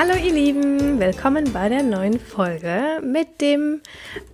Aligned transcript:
Hallo 0.00 0.14
ihr 0.14 0.32
Lieben, 0.32 1.00
willkommen 1.00 1.52
bei 1.52 1.68
der 1.68 1.82
neuen 1.82 2.20
Folge 2.20 3.00
mit 3.02 3.40
dem, 3.40 3.80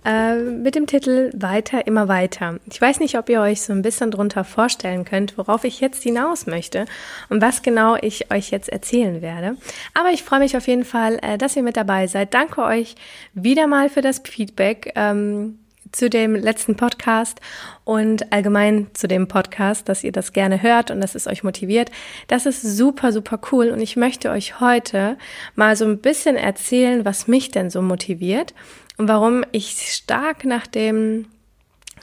äh, 0.05 0.35
mit 0.35 0.75
dem 0.75 0.85
Titel 0.85 1.31
Weiter, 1.33 1.87
immer 1.87 2.07
weiter. 2.07 2.59
Ich 2.71 2.79
weiß 2.79 2.99
nicht, 2.99 3.17
ob 3.17 3.29
ihr 3.29 3.41
euch 3.41 3.63
so 3.63 3.73
ein 3.73 3.81
bisschen 3.81 4.11
drunter 4.11 4.43
vorstellen 4.43 5.05
könnt, 5.05 5.39
worauf 5.39 5.63
ich 5.63 5.81
jetzt 5.81 6.03
hinaus 6.03 6.45
möchte 6.45 6.85
und 7.29 7.41
was 7.41 7.63
genau 7.63 7.95
ich 7.99 8.31
euch 8.31 8.51
jetzt 8.51 8.69
erzählen 8.69 9.23
werde. 9.23 9.57
Aber 9.95 10.11
ich 10.11 10.21
freue 10.21 10.37
mich 10.37 10.55
auf 10.55 10.67
jeden 10.67 10.85
Fall, 10.85 11.17
äh, 11.23 11.39
dass 11.39 11.55
ihr 11.55 11.63
mit 11.63 11.77
dabei 11.77 12.05
seid. 12.05 12.35
Danke 12.35 12.61
euch 12.61 12.93
wieder 13.33 13.65
mal 13.65 13.89
für 13.89 14.01
das 14.01 14.19
Feedback. 14.23 14.91
Ähm, 14.95 15.57
zu 15.95 16.09
dem 16.09 16.35
letzten 16.35 16.75
Podcast 16.75 17.39
und 17.83 18.31
allgemein 18.33 18.87
zu 18.93 19.07
dem 19.07 19.27
Podcast, 19.27 19.87
dass 19.87 20.03
ihr 20.03 20.11
das 20.11 20.33
gerne 20.33 20.61
hört 20.61 20.91
und 20.91 21.01
dass 21.01 21.15
es 21.15 21.27
euch 21.27 21.43
motiviert. 21.43 21.89
Das 22.27 22.45
ist 22.45 22.61
super, 22.61 23.11
super 23.11 23.39
cool 23.51 23.69
und 23.69 23.79
ich 23.79 23.95
möchte 23.95 24.29
euch 24.29 24.59
heute 24.59 25.17
mal 25.55 25.75
so 25.75 25.85
ein 25.85 25.99
bisschen 25.99 26.35
erzählen, 26.35 27.05
was 27.05 27.27
mich 27.27 27.51
denn 27.51 27.69
so 27.69 27.81
motiviert 27.81 28.53
und 28.97 29.07
warum 29.07 29.43
ich 29.51 29.93
stark 29.93 30.45
nach 30.45 30.67
dem 30.67 31.25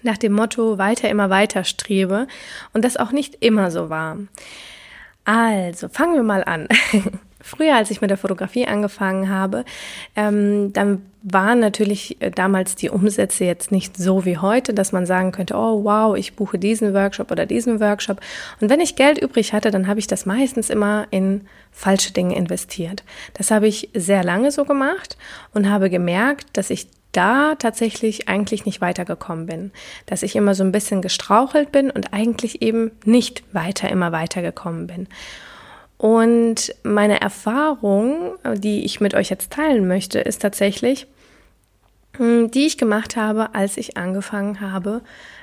nach 0.04 0.18
dem 0.18 0.32
Motto 0.32 0.79
weiter, 0.79 1.09
immer 1.09 1.30
weiter 1.30 1.62
strebe 1.62 2.27
und 2.73 2.84
das 2.84 2.96
auch 2.96 3.12
nicht 3.12 3.37
immer 3.40 3.70
so 3.70 3.88
war. 3.88 4.18
Also, 5.24 5.88
fangen 5.88 6.16
wir 6.16 6.24
mal 6.24 6.43
an. 6.43 6.66
Früher, 7.43 7.76
als 7.76 7.90
ich 7.90 8.01
mit 8.01 8.10
der 8.10 8.16
Fotografie 8.16 8.66
angefangen 8.66 9.29
habe, 9.29 9.65
ähm, 10.16 10.73
dann 10.73 11.02
waren 11.23 11.60
natürlich 11.60 12.21
äh, 12.21 12.30
damals 12.30 12.74
die 12.74 12.90
Umsätze 12.90 13.45
jetzt 13.45 13.71
nicht 13.71 13.96
so 13.96 14.24
wie 14.24 14.38
heute, 14.38 14.74
dass 14.74 14.93
man 14.93 15.07
sagen 15.07 15.32
könnte, 15.32 15.54
oh 15.54 15.85
wow, 15.85 16.16
ich 16.16 16.35
buche 16.35 16.59
diesen 16.59 16.95
Workshop 16.95 17.30
oder 17.30 17.46
diesen 17.46 17.80
Workshop. 17.80 18.20
Und 18.60 18.70
wenn 18.70 18.80
ich 18.80 18.96
Geld 18.96 19.18
übrig 19.18 19.52
hatte, 19.52 19.70
dann 19.70 19.87
habe 19.87 20.01
ich 20.01 20.07
das 20.07 20.26
meistens 20.26 20.70
immer 20.70 21.07
in 21.10 21.43
falsche 21.70 22.13
Dinge 22.13 22.37
investiert. 22.37 23.04
Das 23.35 23.51
habe 23.51 23.66
ich 23.66 23.90
sehr 23.95 24.24
lange 24.24 24.51
so 24.51 24.65
gemacht 24.65 25.16
und 25.54 25.70
habe 25.70 25.90
gemerkt, 25.90 26.46
dass 26.57 26.70
ich 26.70 26.88
da 27.13 27.54
tatsächlich 27.57 28.29
eigentlich 28.29 28.65
nicht 28.65 28.80
weitergekommen 28.80 29.46
bin, 29.46 29.70
dass 30.07 30.23
ich 30.23 30.35
immer 30.35 30.54
so 30.54 30.65
ein 30.65 30.73
bisschen 30.73 31.02
gestrauchelt 31.02 31.70
bin 31.70 31.90
und 31.90 32.13
eigentlich 32.13 32.63
eben 32.63 32.90
nicht 33.04 33.45
weiter 33.52 33.90
immer 33.90 34.13
weitergekommen 34.13 34.87
bin. 34.87 35.09
Und 36.02 36.74
meine 36.82 37.20
Erfahrung, 37.20 38.32
die 38.56 38.84
ich 38.84 39.00
mit 39.00 39.14
euch 39.14 39.30
jetzt 39.30 39.52
teilen 39.52 39.86
möchte, 39.86 40.18
ist 40.18 40.42
tatsächlich, 40.42 41.06
hm, 42.16 42.50
die 42.50 42.66
ich 42.66 42.76
gemacht 42.76 43.14
habe, 43.14 43.54
als 43.54 43.76
ich 43.76 43.96
angefangen 43.96 44.60
habe, 44.60 45.02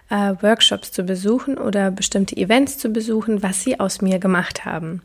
äh, 0.09 0.33
Workshops 0.41 0.91
zu 0.91 1.03
besuchen 1.03 1.57
oder 1.57 1.91
bestimmte 1.91 2.35
Events 2.35 2.77
zu 2.77 2.89
besuchen, 2.89 3.41
was 3.41 3.63
sie 3.63 3.79
aus 3.79 4.01
mir 4.01 4.19
gemacht 4.19 4.65
haben. 4.65 5.01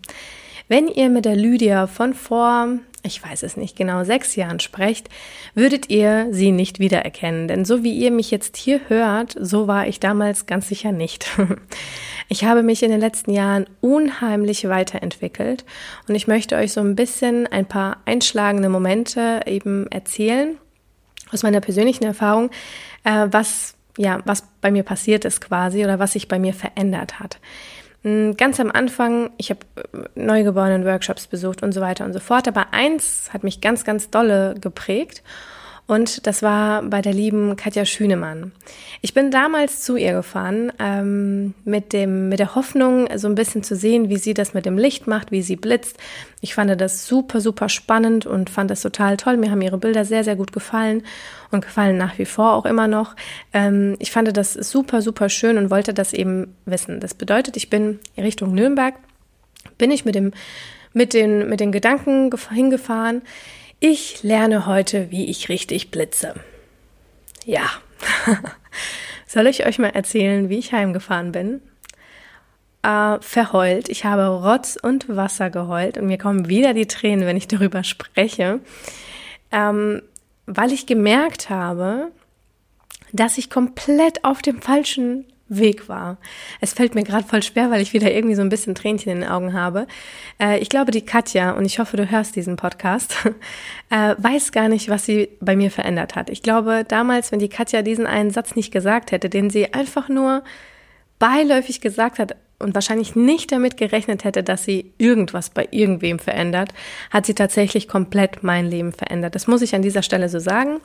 Wenn 0.66 0.88
ihr 0.88 1.08
mit 1.08 1.25
der 1.25 1.36
Lydia 1.36 1.86
von 1.86 2.14
vor 2.14 2.80
ich 3.05 3.22
weiß 3.22 3.42
es 3.42 3.56
nicht 3.56 3.77
genau, 3.77 4.02
sechs 4.02 4.34
Jahren 4.34 4.60
sprecht, 4.60 5.10
würdet 5.55 5.91
ihr 5.91 6.28
sie 6.30 6.52
nicht 6.52 6.78
wiedererkennen. 6.78 7.48
Denn 7.48 7.64
so 7.64 7.84
wie 7.84 7.92
ihr 7.92 8.10
mich 8.10 8.30
jetzt 8.30 8.56
hier 8.56 8.80
hört, 8.88 9.36
so 9.38 9.69
war 9.69 9.86
ich 9.86 10.00
damals 10.00 10.47
ganz 10.47 10.69
sicher 10.69 10.92
nicht. 10.92 11.27
Ich 12.30 12.42
habe 12.44 12.62
mich 12.62 12.82
in 12.82 12.91
den 12.91 13.00
letzten 13.00 13.32
Jahren 13.32 13.66
unheimlich 13.82 14.66
weiterentwickelt 14.66 15.66
und 16.08 16.14
ich 16.14 16.27
möchte 16.27 16.56
euch 16.56 16.72
so 16.72 16.80
ein 16.80 16.97
bisschen 16.97 17.47
ein 17.47 17.66
paar 17.66 17.98
einschlagende 18.06 18.70
Momente 18.70 19.43
eben 19.44 19.87
erzählen 19.88 20.56
aus 21.32 21.43
meiner 21.43 21.60
persönlichen 21.60 22.04
Erfahrung, 22.04 22.48
äh, 23.04 23.26
was 23.31 23.75
ja, 23.98 24.20
was 24.25 24.44
bei 24.60 24.70
mir 24.70 24.82
passiert 24.82 25.25
ist 25.25 25.41
quasi 25.41 25.84
oder 25.84 25.98
was 25.98 26.14
sich 26.14 26.26
bei 26.26 26.38
mir 26.38 26.54
verändert 26.54 27.20
hat. 27.20 27.38
Hm, 28.04 28.37
ganz 28.37 28.60
am 28.60 28.70
Anfang, 28.70 29.31
ich 29.38 29.50
habe 29.50 29.60
äh, 29.76 29.98
neugeborenen 30.15 30.84
Workshops 30.84 31.26
besucht 31.26 31.62
und 31.62 31.72
so 31.72 31.81
weiter 31.81 32.04
und 32.04 32.12
so 32.12 32.20
fort, 32.20 32.47
aber 32.47 32.72
eins 32.72 33.31
hat 33.32 33.44
mich 33.44 33.60
ganz, 33.60 33.84
ganz 33.84 34.10
dolle 34.10 34.54
geprägt 34.60 35.22
und 35.87 36.27
das 36.27 36.43
war 36.43 36.83
bei 36.83 37.03
der 37.03 37.12
lieben 37.12 37.56
Katja 37.56 37.84
Schünemann. 37.84 38.53
Ich 39.03 39.12
bin 39.12 39.31
damals 39.31 39.83
zu 39.83 39.97
ihr 39.97 40.15
gefahren 40.15 40.72
ähm, 40.78 41.53
mit, 41.65 41.93
dem, 41.93 42.31
mit 42.31 42.39
der 42.39 42.55
Hoffnung, 42.55 43.06
so 43.17 43.28
ein 43.28 43.34
bisschen 43.34 43.62
zu 43.62 43.77
sehen, 43.77 44.09
wie 44.09 44.17
sie 44.17 44.33
das 44.33 44.55
mit 44.55 44.65
dem 44.65 44.78
Licht 44.78 45.06
macht, 45.06 45.31
wie 45.31 45.43
sie 45.43 45.56
blitzt. 45.56 45.99
Ich 46.41 46.55
fand 46.55 46.81
das 46.81 47.06
super, 47.06 47.43
super 47.43 47.69
spannend 47.69 48.25
und 48.25 48.49
fand 48.49 48.71
das 48.71 48.81
total 48.81 49.19
toll. 49.19 49.37
Mir 49.37 49.50
haben 49.50 49.61
ihre 49.61 49.77
Bilder 49.77 50.06
sehr, 50.06 50.25
sehr 50.25 50.37
gut 50.37 50.53
gefallen 50.53 51.03
und 51.50 51.65
gefallen 51.65 51.99
nach 51.99 52.17
wie 52.19 52.25
vor 52.25 52.55
auch 52.55 52.65
immer 52.65 52.89
noch. 52.89 53.15
Ähm, 53.53 53.97
ich 53.99 54.11
fand 54.11 54.34
das 54.34 54.55
super, 54.55 55.03
super 55.03 55.28
schön 55.28 55.59
und 55.59 55.71
wollte 55.71 55.93
das 55.93 56.15
eben 56.15 56.55
wissen. 56.65 56.99
Das 56.99 57.12
bedeutet, 57.12 57.59
ich 57.59 57.69
bin 57.69 57.99
Richtung 58.17 58.55
Nürnberg, 58.55 58.94
bin 59.77 59.91
ich 59.91 60.06
mit 60.06 60.15
dem 60.15 60.33
mit 60.94 61.12
den, 61.12 61.49
mit 61.49 61.61
den 61.61 61.73
Gedanken 61.73 62.31
hingefahren. 62.53 63.23
Ich 63.87 64.22
lerne 64.22 64.65
heute, 64.65 65.11
wie 65.11 65.27
ich 65.27 65.50
richtig 65.50 65.91
blitze. 65.91 66.34
Ja. 67.45 67.69
Soll 69.27 69.47
ich 69.47 69.67
euch 69.67 69.78
mal 69.78 69.91
erzählen, 69.91 70.49
wie 70.49 70.56
ich 70.56 70.72
heimgefahren 70.72 71.33
bin? 71.33 71.61
Äh, 72.83 73.21
verheult. 73.21 73.91
Ich 73.91 74.06
habe 74.06 74.27
Rotz 74.27 74.78
und 74.83 75.15
Wasser 75.15 75.50
geheult 75.50 75.99
und 75.99 76.06
mir 76.06 76.17
kommen 76.17 76.49
wieder 76.49 76.73
die 76.73 76.87
Tränen, 76.87 77.27
wenn 77.27 77.37
ich 77.37 77.47
darüber 77.47 77.84
spreche, 77.84 78.61
ähm, 79.53 80.00
weil 80.47 80.73
ich 80.73 80.87
gemerkt 80.87 81.50
habe, 81.50 82.11
dass 83.12 83.37
ich 83.37 83.50
komplett 83.50 84.25
auf 84.25 84.41
dem 84.41 84.62
falschen 84.62 85.27
Weg 85.59 85.88
war. 85.88 86.19
Es 86.60 86.72
fällt 86.72 86.94
mir 86.94 87.04
gerade 87.04 87.26
voll 87.26 87.42
schwer, 87.42 87.70
weil 87.70 87.81
ich 87.81 87.92
wieder 87.92 88.12
irgendwie 88.12 88.34
so 88.34 88.42
ein 88.42 88.48
bisschen 88.48 88.75
Tränchen 88.75 89.12
in 89.12 89.20
den 89.20 89.28
Augen 89.28 89.53
habe. 89.53 89.87
Äh, 90.41 90.59
ich 90.59 90.69
glaube, 90.69 90.91
die 90.91 91.04
Katja, 91.04 91.53
und 91.53 91.65
ich 91.65 91.78
hoffe, 91.78 91.97
du 91.97 92.10
hörst 92.10 92.37
diesen 92.37 92.56
Podcast, 92.56 93.16
äh, 93.91 94.14
weiß 94.19 94.53
gar 94.53 94.69
nicht, 94.69 94.88
was 94.88 95.06
sie 95.06 95.28
bei 95.41 95.56
mir 95.56 95.70
verändert 95.70 96.16
hat. 96.16 96.31
Ich 96.31 96.43
glaube, 96.43 96.84
damals, 96.87 97.32
wenn 97.32 97.38
die 97.38 97.48
Katja 97.48 97.82
diesen 97.82 98.06
einen 98.06 98.31
Satz 98.31 98.56
nicht 98.56 98.72
gesagt 98.72 99.12
hätte, 99.12 99.28
den 99.28 99.50
sie 99.50 99.72
einfach 99.72 100.09
nur 100.09 100.43
beiläufig 101.19 101.81
gesagt 101.81 102.19
hat 102.19 102.37
und 102.59 102.75
wahrscheinlich 102.75 103.14
nicht 103.16 103.53
damit 103.53 103.76
gerechnet 103.76 104.25
hätte, 104.25 104.43
dass 104.43 104.64
sie 104.64 104.93
irgendwas 104.98 105.50
bei 105.50 105.69
irgendwem 105.70 106.19
verändert, 106.19 106.72
hat 107.10 107.26
sie 107.26 107.34
tatsächlich 107.34 107.88
komplett 107.88 108.43
mein 108.43 108.66
Leben 108.66 108.93
verändert. 108.93 109.34
Das 109.34 109.47
muss 109.47 109.62
ich 109.62 109.75
an 109.75 109.82
dieser 109.82 110.03
Stelle 110.03 110.28
so 110.28 110.38
sagen. 110.38 110.81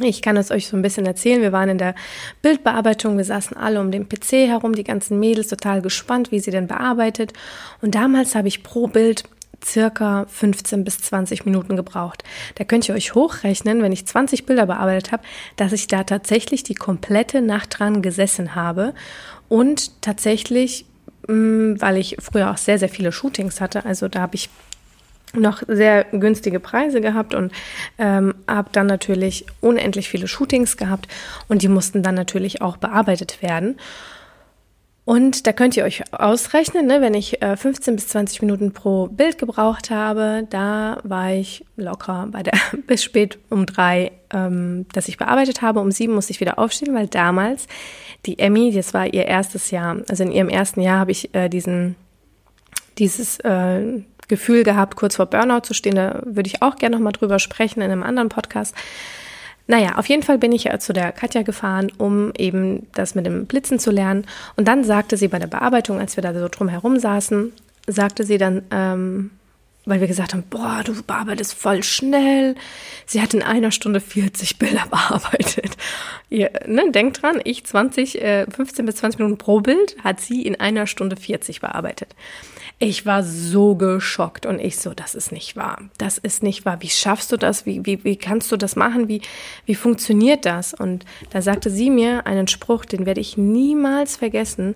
Ich 0.00 0.22
kann 0.22 0.36
es 0.36 0.50
euch 0.50 0.68
so 0.68 0.76
ein 0.76 0.82
bisschen 0.82 1.06
erzählen. 1.06 1.42
Wir 1.42 1.52
waren 1.52 1.68
in 1.68 1.78
der 1.78 1.94
Bildbearbeitung, 2.42 3.16
wir 3.16 3.24
saßen 3.24 3.56
alle 3.56 3.80
um 3.80 3.90
den 3.90 4.08
PC 4.08 4.48
herum, 4.48 4.74
die 4.74 4.84
ganzen 4.84 5.18
Mädels 5.18 5.48
total 5.48 5.82
gespannt, 5.82 6.30
wie 6.32 6.40
sie 6.40 6.50
denn 6.50 6.66
bearbeitet. 6.66 7.32
Und 7.80 7.94
damals 7.94 8.34
habe 8.34 8.48
ich 8.48 8.62
pro 8.62 8.86
Bild 8.86 9.24
circa 9.64 10.26
15 10.28 10.84
bis 10.84 11.00
20 11.00 11.44
Minuten 11.44 11.76
gebraucht. 11.76 12.22
Da 12.56 12.64
könnt 12.64 12.88
ihr 12.88 12.94
euch 12.94 13.14
hochrechnen, 13.14 13.82
wenn 13.82 13.92
ich 13.92 14.06
20 14.06 14.46
Bilder 14.46 14.66
bearbeitet 14.66 15.12
habe, 15.12 15.22
dass 15.56 15.72
ich 15.72 15.86
da 15.86 16.04
tatsächlich 16.04 16.62
die 16.62 16.74
komplette 16.74 17.42
Nacht 17.42 17.78
dran 17.78 18.02
gesessen 18.02 18.54
habe 18.54 18.94
und 19.48 20.02
tatsächlich, 20.02 20.86
mm, 21.26 21.74
weil 21.78 21.96
ich 21.96 22.16
früher 22.20 22.50
auch 22.50 22.58
sehr, 22.58 22.78
sehr 22.78 22.88
viele 22.88 23.12
Shootings 23.12 23.60
hatte, 23.60 23.84
also 23.84 24.08
da 24.08 24.20
habe 24.20 24.36
ich 24.36 24.50
noch 25.34 25.62
sehr 25.66 26.04
günstige 26.04 26.60
Preise 26.60 27.00
gehabt 27.00 27.34
und 27.34 27.52
ähm, 27.98 28.34
habe 28.48 28.70
dann 28.72 28.86
natürlich 28.86 29.46
unendlich 29.60 30.08
viele 30.08 30.28
Shootings 30.28 30.76
gehabt 30.76 31.08
und 31.48 31.62
die 31.62 31.68
mussten 31.68 32.02
dann 32.02 32.14
natürlich 32.14 32.62
auch 32.62 32.76
bearbeitet 32.76 33.42
werden. 33.42 33.76
Und 35.06 35.46
da 35.46 35.52
könnt 35.52 35.76
ihr 35.76 35.84
euch 35.84 36.02
ausrechnen, 36.12 36.86
ne, 36.86 37.00
wenn 37.00 37.14
ich 37.14 37.40
äh, 37.40 37.56
15 37.56 37.94
bis 37.94 38.08
20 38.08 38.42
Minuten 38.42 38.72
pro 38.72 39.06
Bild 39.06 39.38
gebraucht 39.38 39.90
habe, 39.90 40.48
da 40.50 40.98
war 41.04 41.32
ich 41.32 41.64
locker 41.76 42.26
bei 42.32 42.42
der 42.42 42.54
bis 42.88 43.04
spät 43.04 43.38
um 43.48 43.66
drei, 43.66 44.10
ähm, 44.32 44.86
dass 44.92 45.06
ich 45.06 45.16
bearbeitet 45.16 45.62
habe. 45.62 45.78
Um 45.78 45.92
sieben 45.92 46.12
musste 46.12 46.32
ich 46.32 46.40
wieder 46.40 46.58
aufstehen, 46.58 46.92
weil 46.92 47.06
damals 47.06 47.68
die 48.26 48.40
Emmy, 48.40 48.72
das 48.72 48.94
war 48.94 49.06
ihr 49.06 49.26
erstes 49.26 49.70
Jahr, 49.70 49.98
also 50.08 50.24
in 50.24 50.32
ihrem 50.32 50.48
ersten 50.48 50.80
Jahr 50.80 50.98
habe 50.98 51.12
ich 51.12 51.32
äh, 51.36 51.48
diesen 51.48 51.94
dieses 52.98 53.38
äh, 53.40 54.02
Gefühl 54.28 54.64
gehabt, 54.64 54.96
kurz 54.96 55.16
vor 55.16 55.26
Burnout 55.26 55.60
zu 55.60 55.74
stehen. 55.74 55.94
Da 55.94 56.20
würde 56.24 56.48
ich 56.48 56.62
auch 56.62 56.76
gerne 56.76 56.96
nochmal 56.96 57.12
drüber 57.12 57.38
sprechen 57.38 57.80
in 57.80 57.90
einem 57.90 58.02
anderen 58.02 58.28
Podcast. 58.28 58.74
Naja, 59.68 59.96
auf 59.96 60.06
jeden 60.06 60.22
Fall 60.22 60.38
bin 60.38 60.52
ich 60.52 60.64
ja 60.64 60.78
zu 60.78 60.92
der 60.92 61.10
Katja 61.12 61.42
gefahren, 61.42 61.90
um 61.98 62.32
eben 62.36 62.86
das 62.94 63.14
mit 63.14 63.26
dem 63.26 63.46
Blitzen 63.46 63.78
zu 63.78 63.90
lernen. 63.90 64.24
Und 64.56 64.68
dann 64.68 64.84
sagte 64.84 65.16
sie 65.16 65.28
bei 65.28 65.38
der 65.38 65.48
Bearbeitung, 65.48 65.98
als 65.98 66.16
wir 66.16 66.22
da 66.22 66.32
so 66.32 66.48
drum 66.48 66.68
herum 66.68 66.98
saßen, 66.98 67.52
sagte 67.88 68.24
sie 68.24 68.38
dann, 68.38 68.62
ähm, 68.70 69.30
weil 69.86 70.00
wir 70.00 70.08
gesagt 70.08 70.34
haben, 70.34 70.42
boah, 70.50 70.82
du 70.84 71.00
bearbeitest 71.02 71.54
voll 71.54 71.82
schnell. 71.82 72.56
Sie 73.06 73.22
hat 73.22 73.32
in 73.32 73.42
einer 73.42 73.70
Stunde 73.70 74.00
40 74.00 74.58
Bilder 74.58 74.84
bearbeitet. 74.90 75.76
Ihr, 76.28 76.50
ne, 76.66 76.90
denkt 76.90 77.22
dran, 77.22 77.40
ich 77.44 77.64
20, 77.64 78.20
äh, 78.20 78.46
15 78.50 78.84
bis 78.84 78.96
20 78.96 79.20
Minuten 79.20 79.38
pro 79.38 79.60
Bild, 79.60 79.96
hat 80.02 80.20
sie 80.20 80.42
in 80.42 80.60
einer 80.60 80.86
Stunde 80.86 81.16
40 81.16 81.60
bearbeitet. 81.60 82.14
Ich 82.78 83.06
war 83.06 83.22
so 83.22 83.74
geschockt 83.74 84.44
und 84.44 84.60
ich 84.60 84.76
so, 84.76 84.92
das 84.92 85.14
ist 85.14 85.32
nicht 85.32 85.56
wahr. 85.56 85.78
Das 85.96 86.18
ist 86.18 86.42
nicht 86.42 86.66
wahr. 86.66 86.82
Wie 86.82 86.90
schaffst 86.90 87.32
du 87.32 87.38
das? 87.38 87.64
Wie, 87.64 87.86
wie, 87.86 88.04
wie 88.04 88.16
kannst 88.16 88.52
du 88.52 88.58
das 88.58 88.76
machen? 88.76 89.08
Wie, 89.08 89.22
wie 89.64 89.74
funktioniert 89.74 90.44
das? 90.44 90.74
Und 90.74 91.06
da 91.30 91.40
sagte 91.40 91.70
sie 91.70 91.88
mir 91.88 92.26
einen 92.26 92.48
Spruch, 92.48 92.84
den 92.84 93.06
werde 93.06 93.22
ich 93.22 93.38
niemals 93.38 94.16
vergessen 94.16 94.74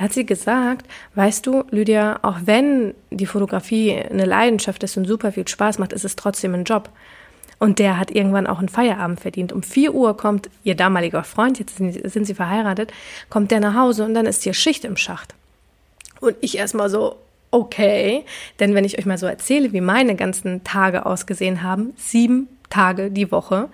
hat 0.00 0.12
sie 0.12 0.24
gesagt, 0.24 0.86
weißt 1.14 1.46
du, 1.46 1.64
Lydia, 1.70 2.18
auch 2.22 2.38
wenn 2.44 2.94
die 3.10 3.26
Fotografie 3.26 3.94
eine 3.96 4.24
Leidenschaft 4.24 4.82
ist 4.82 4.96
und 4.96 5.06
super 5.06 5.32
viel 5.32 5.46
Spaß 5.46 5.78
macht, 5.78 5.92
ist 5.92 6.04
es 6.04 6.16
trotzdem 6.16 6.54
ein 6.54 6.64
Job. 6.64 6.90
Und 7.58 7.78
der 7.78 7.98
hat 7.98 8.10
irgendwann 8.10 8.46
auch 8.46 8.58
einen 8.58 8.70
Feierabend 8.70 9.20
verdient. 9.20 9.52
Um 9.52 9.62
vier 9.62 9.92
Uhr 9.94 10.16
kommt 10.16 10.48
ihr 10.64 10.74
damaliger 10.74 11.22
Freund, 11.24 11.58
jetzt 11.58 11.76
sind 11.76 12.24
sie 12.24 12.34
verheiratet, 12.34 12.92
kommt 13.28 13.50
der 13.50 13.60
nach 13.60 13.74
Hause 13.74 14.04
und 14.06 14.14
dann 14.14 14.24
ist 14.24 14.42
hier 14.42 14.54
Schicht 14.54 14.86
im 14.86 14.96
Schacht. 14.96 15.34
Und 16.20 16.36
ich 16.40 16.56
erstmal 16.56 16.88
so, 16.88 17.16
okay, 17.50 18.24
denn 18.58 18.74
wenn 18.74 18.84
ich 18.86 18.98
euch 18.98 19.04
mal 19.04 19.18
so 19.18 19.26
erzähle, 19.26 19.74
wie 19.74 19.82
meine 19.82 20.16
ganzen 20.16 20.64
Tage 20.64 21.04
ausgesehen 21.04 21.62
haben, 21.62 21.92
sieben 21.96 22.48
Tage 22.70 23.10
die 23.10 23.30
Woche. 23.30 23.68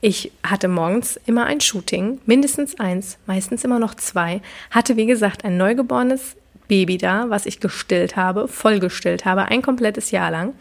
Ich 0.00 0.32
hatte 0.42 0.68
morgens 0.68 1.18
immer 1.26 1.46
ein 1.46 1.60
Shooting, 1.60 2.20
mindestens 2.26 2.78
eins, 2.78 3.18
meistens 3.26 3.64
immer 3.64 3.78
noch 3.78 3.94
zwei. 3.94 4.40
Hatte, 4.70 4.96
wie 4.96 5.06
gesagt, 5.06 5.44
ein 5.44 5.56
neugeborenes 5.56 6.36
Baby 6.68 6.98
da, 6.98 7.30
was 7.30 7.46
ich 7.46 7.60
gestillt 7.60 8.16
habe, 8.16 8.46
vollgestillt 8.46 9.24
habe, 9.24 9.46
ein 9.46 9.62
komplettes 9.62 10.10
Jahr 10.10 10.30
lang. 10.30 10.54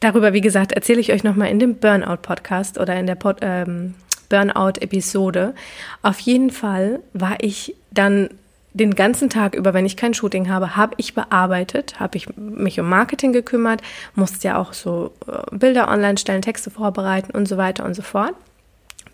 Darüber, 0.00 0.32
wie 0.32 0.40
gesagt, 0.40 0.72
erzähle 0.72 1.00
ich 1.00 1.12
euch 1.12 1.24
nochmal 1.24 1.48
in 1.48 1.58
dem 1.58 1.76
Burnout-Podcast 1.76 2.78
oder 2.78 2.98
in 2.98 3.06
der 3.06 3.16
ähm, 3.40 3.94
Burnout-Episode. 4.28 5.54
Auf 6.02 6.18
jeden 6.20 6.50
Fall 6.50 7.00
war 7.12 7.36
ich 7.40 7.74
dann 7.90 8.28
den 8.74 8.94
ganzen 8.94 9.30
Tag 9.30 9.54
über, 9.54 9.72
wenn 9.72 9.86
ich 9.86 9.96
kein 9.96 10.14
Shooting 10.14 10.50
habe, 10.50 10.76
habe 10.76 10.94
ich 10.98 11.14
bearbeitet, 11.14 12.00
habe 12.00 12.16
ich 12.16 12.36
mich 12.36 12.78
um 12.80 12.88
Marketing 12.88 13.32
gekümmert, 13.32 13.80
musste 14.14 14.48
ja 14.48 14.58
auch 14.58 14.72
so 14.72 15.12
äh, 15.26 15.56
Bilder 15.56 15.88
online 15.88 16.18
stellen, 16.18 16.42
Texte 16.42 16.70
vorbereiten 16.70 17.30
und 17.30 17.46
so 17.46 17.56
weiter 17.56 17.84
und 17.84 17.94
so 17.94 18.02
fort. 18.02 18.34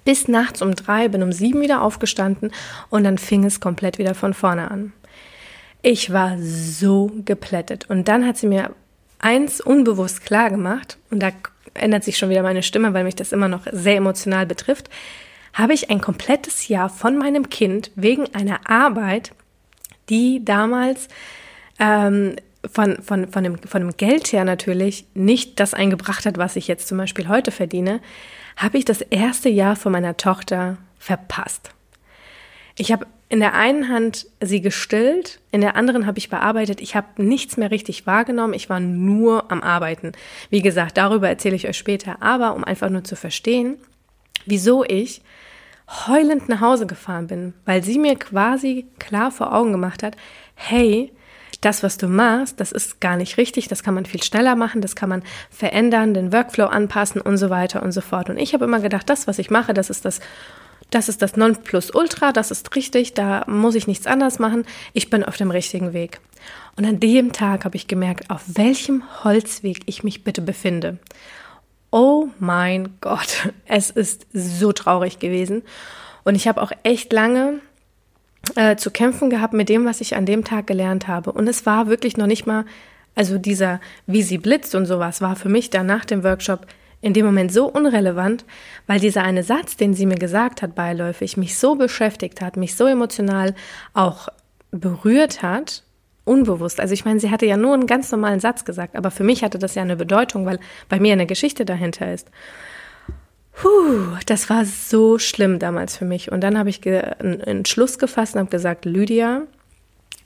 Bis 0.07 0.29
nachts 0.29 0.63
um 0.63 0.75
drei, 0.75 1.09
bin 1.09 1.23
um 1.23 1.31
sieben 1.31 1.61
wieder 1.61 1.83
aufgestanden 1.83 2.53
und 2.89 3.05
dann 3.05 3.19
fing 3.19 3.45
es 3.45 3.61
komplett 3.61 3.99
wieder 3.99 4.15
von 4.15 4.33
vorne 4.33 4.71
an. 4.71 4.95
Ich 5.83 6.11
war 6.11 6.37
so 6.39 7.13
geplättet. 7.25 7.89
Und 7.89 8.09
dann 8.09 8.27
hat 8.27 8.39
sie 8.39 8.47
mir 8.47 8.75
eins 9.19 9.61
unbewusst 9.61 10.25
klar 10.25 10.49
gemacht, 10.49 10.97
und 11.11 11.23
da 11.23 11.31
ändert 11.75 12.05
sich 12.05 12.17
schon 12.17 12.31
wieder 12.31 12.43
meine 12.43 12.63
Stimme, 12.63 12.95
weil 12.95 13.05
mich 13.05 13.15
das 13.15 13.33
immer 13.33 13.49
noch 13.49 13.67
sehr 13.71 13.97
emotional 13.97 14.47
betrifft, 14.47 14.89
habe 15.53 15.75
ich 15.75 15.91
ein 15.91 16.01
komplettes 16.01 16.69
Jahr 16.69 16.89
von 16.89 17.19
meinem 17.19 17.51
Kind 17.51 17.91
wegen 17.95 18.35
einer 18.35 18.71
Arbeit 18.71 19.33
die 20.11 20.45
damals 20.45 21.09
ähm, 21.79 22.37
von, 22.71 23.03
von, 23.03 23.29
von, 23.29 23.45
dem, 23.45 23.59
von 23.59 23.81
dem 23.81 23.97
Geld 23.97 24.33
her 24.33 24.45
natürlich 24.45 25.07
nicht 25.15 25.61
das 25.61 25.73
eingebracht 25.73 26.27
hat, 26.27 26.37
was 26.37 26.57
ich 26.57 26.69
jetzt 26.69 26.89
zum 26.89 26.99
Beispiel 26.99 27.29
heute 27.29 27.51
verdiene, 27.51 28.01
habe 28.57 28.77
ich 28.77 28.85
das 28.85 29.01
erste 29.01 29.49
Jahr 29.49 29.77
von 29.77 29.93
meiner 29.93 30.17
Tochter 30.17 30.77
verpasst. 30.99 31.71
Ich 32.77 32.93
habe 32.93 33.07
in 33.31 33.41
der 33.41 33.55
einen 33.55 33.89
Hand 33.89 34.27
sie 34.41 34.61
gestillt, 34.61 35.39
in 35.53 35.61
der 35.61 35.77
anderen 35.77 36.05
habe 36.05 36.19
ich 36.19 36.31
bearbeitet. 36.31 36.81
Ich 36.81 36.97
habe 36.97 37.23
nichts 37.23 37.57
mehr 37.57 37.71
richtig 37.71 38.05
wahrgenommen. 38.05 38.55
Ich 38.55 38.69
war 38.69 38.81
nur 38.81 39.53
am 39.53 39.63
Arbeiten. 39.63 40.13
Wie 40.51 40.63
gesagt, 40.63 40.97
darüber 40.97 41.29
erzähle 41.29 41.55
ich 41.55 41.69
euch 41.69 41.79
später. 41.79 42.21
Aber 42.21 42.55
um 42.55 42.65
einfach 42.65 42.91
nur 42.91 43.05
zu 43.05 43.15
verstehen, 43.15 43.77
wieso 44.47 44.85
ich 44.85 45.23
heulend 46.07 46.49
nach 46.49 46.61
Hause 46.61 46.87
gefahren 46.87 47.27
bin, 47.27 47.55
weil 47.65 47.83
sie 47.83 47.99
mir 47.99 48.17
quasi 48.17 48.87
klar 48.99 49.31
vor 49.31 49.55
Augen 49.55 49.73
gemacht 49.73 50.03
hat, 50.03 50.17
hey, 50.55 51.13
das, 51.61 51.83
was 51.83 51.99
du 51.99 52.09
machst, 52.09 52.59
das 52.61 52.73
ist 52.73 53.01
gar 53.01 53.17
nicht 53.17 53.37
richtig, 53.37 53.69
das 53.69 53.83
kann 53.83 53.95
man 53.95 54.07
viel 54.07 54.23
schneller 54.23 54.57
machen, 54.57 54.81
das 54.81 54.97
kann 54.97 55.09
man 55.09 55.23
verändern, 55.51 56.15
den 56.15 56.33
Workflow 56.33 56.67
anpassen 56.67 57.21
und 57.21 57.37
so 57.37 57.51
weiter 57.51 57.83
und 57.83 57.93
so 57.93 58.01
fort. 58.01 58.31
Und 58.31 58.39
ich 58.39 58.55
habe 58.55 58.65
immer 58.65 58.81
gedacht, 58.81 59.11
das, 59.11 59.27
was 59.27 59.39
ich 59.39 59.51
mache, 59.51 59.75
das 59.75 59.91
ist 59.91 60.05
das, 60.05 60.21
das 60.91 61.09
ist 61.09 61.23
das 61.23 61.37
Nonplusultra, 61.37 62.33
das 62.33 62.51
ist 62.51 62.75
richtig, 62.77 63.15
da 63.15 63.45
muss 63.47 63.75
ich 63.75 63.87
nichts 63.87 64.07
anders 64.07 64.39
machen, 64.39 64.65
ich 64.95 65.11
bin 65.11 65.25
auf 65.25 65.37
dem 65.37 65.51
richtigen 65.51 65.93
Weg. 65.93 66.21
Und 66.77 66.87
an 66.87 66.99
dem 66.99 67.33
Tag 67.33 67.65
habe 67.65 67.77
ich 67.77 67.89
gemerkt, 67.89 68.31
auf 68.31 68.43
welchem 68.47 69.03
Holzweg 69.23 69.83
ich 69.87 70.03
mich 70.03 70.25
bitte 70.25 70.41
befinde. 70.41 70.99
Oh 71.91 72.29
mein 72.39 72.97
Gott, 73.01 73.53
es 73.67 73.91
ist 73.91 74.27
so 74.33 74.73
traurig 74.73 75.19
gewesen. 75.19 75.63
Und 76.25 76.35
ich 76.35 76.47
habe 76.47 76.63
auch 76.63 76.73
echt 76.83 77.13
lange 77.13 77.61
äh, 78.57 78.77
zu 78.77 78.91
kämpfen 78.91 79.31
gehabt 79.31 79.55
mit 79.55 79.69
dem, 79.69 79.85
was 79.85 80.01
ich 80.01 80.17
an 80.17 80.27
dem 80.27 80.45
Tag 80.45 80.67
gelernt 80.67 81.09
habe. 81.09 81.33
Und 81.33 81.49
es 81.49 81.67
war 81.67 81.89
wirklich 81.89 82.17
noch 82.17 82.27
nicht 82.27 82.47
mal, 82.47 82.65
also 83.15 83.39
dieser, 83.39 83.81
wie 84.07 84.23
sie 84.23 84.39
blitzt 84.39 84.75
und 84.75 84.87
sowas, 84.87 85.21
war 85.21 85.37
für 85.37 85.49
mich 85.49 85.71
dann 85.71 85.87
nach 85.87 86.05
dem 86.05 86.23
Workshop 86.23 86.67
in 87.03 87.15
dem 87.15 87.25
Moment 87.25 87.53
so 87.53 87.67
unrelevant, 87.67 88.45
weil 88.87 89.01
dieser 89.01 89.23
eine 89.23 89.43
Satz, 89.43 89.77
den 89.77 89.95
sie 89.95 90.07
mir 90.07 90.19
gesagt 90.19 90.61
hat, 90.63 90.75
beiläufig, 90.75 91.37
mich 91.37 91.59
so 91.59 91.75
beschäftigt 91.75 92.41
hat, 92.43 92.57
mich 92.57 92.77
so 92.77 92.87
emotional 92.87 93.55
auch 93.95 94.29
berührt 94.71 95.43
hat, 95.43 95.83
unbewusst. 96.25 96.81
Also 96.81 96.95
ich 96.95 97.05
meine, 97.05 97.21
sie 97.21 97.31
hatte 97.31 97.47
ja 97.47 97.57
nur 97.57 97.75
einen 97.75 97.87
ganz 97.87 98.11
normalen 98.11 98.41
Satz 98.41 98.65
gesagt, 98.65 98.97
aber 98.97 99.11
für 99.11 99.25
mich 99.25 99.43
hatte 99.43 99.59
das 99.59 99.75
ja 99.75 99.83
eine 99.83 99.97
Bedeutung, 99.97 100.47
weil 100.47 100.61
bei 100.89 101.01
mir 101.01 101.13
eine 101.13 101.27
Geschichte 101.27 101.65
dahinter 101.65 102.13
ist. 102.13 102.31
Puh, 103.53 104.17
das 104.27 104.49
war 104.49 104.65
so 104.65 105.19
schlimm 105.19 105.59
damals 105.59 105.97
für 105.97 106.05
mich. 106.05 106.33
Und 106.33 106.41
dann 106.43 106.57
habe 106.57 106.71
ich 106.71 106.87
einen 106.87 107.41
Entschluss 107.41 107.99
gefasst 107.99 108.35
und 108.35 108.41
habe 108.41 108.51
gesagt, 108.51 108.85
Lydia, 108.85 109.43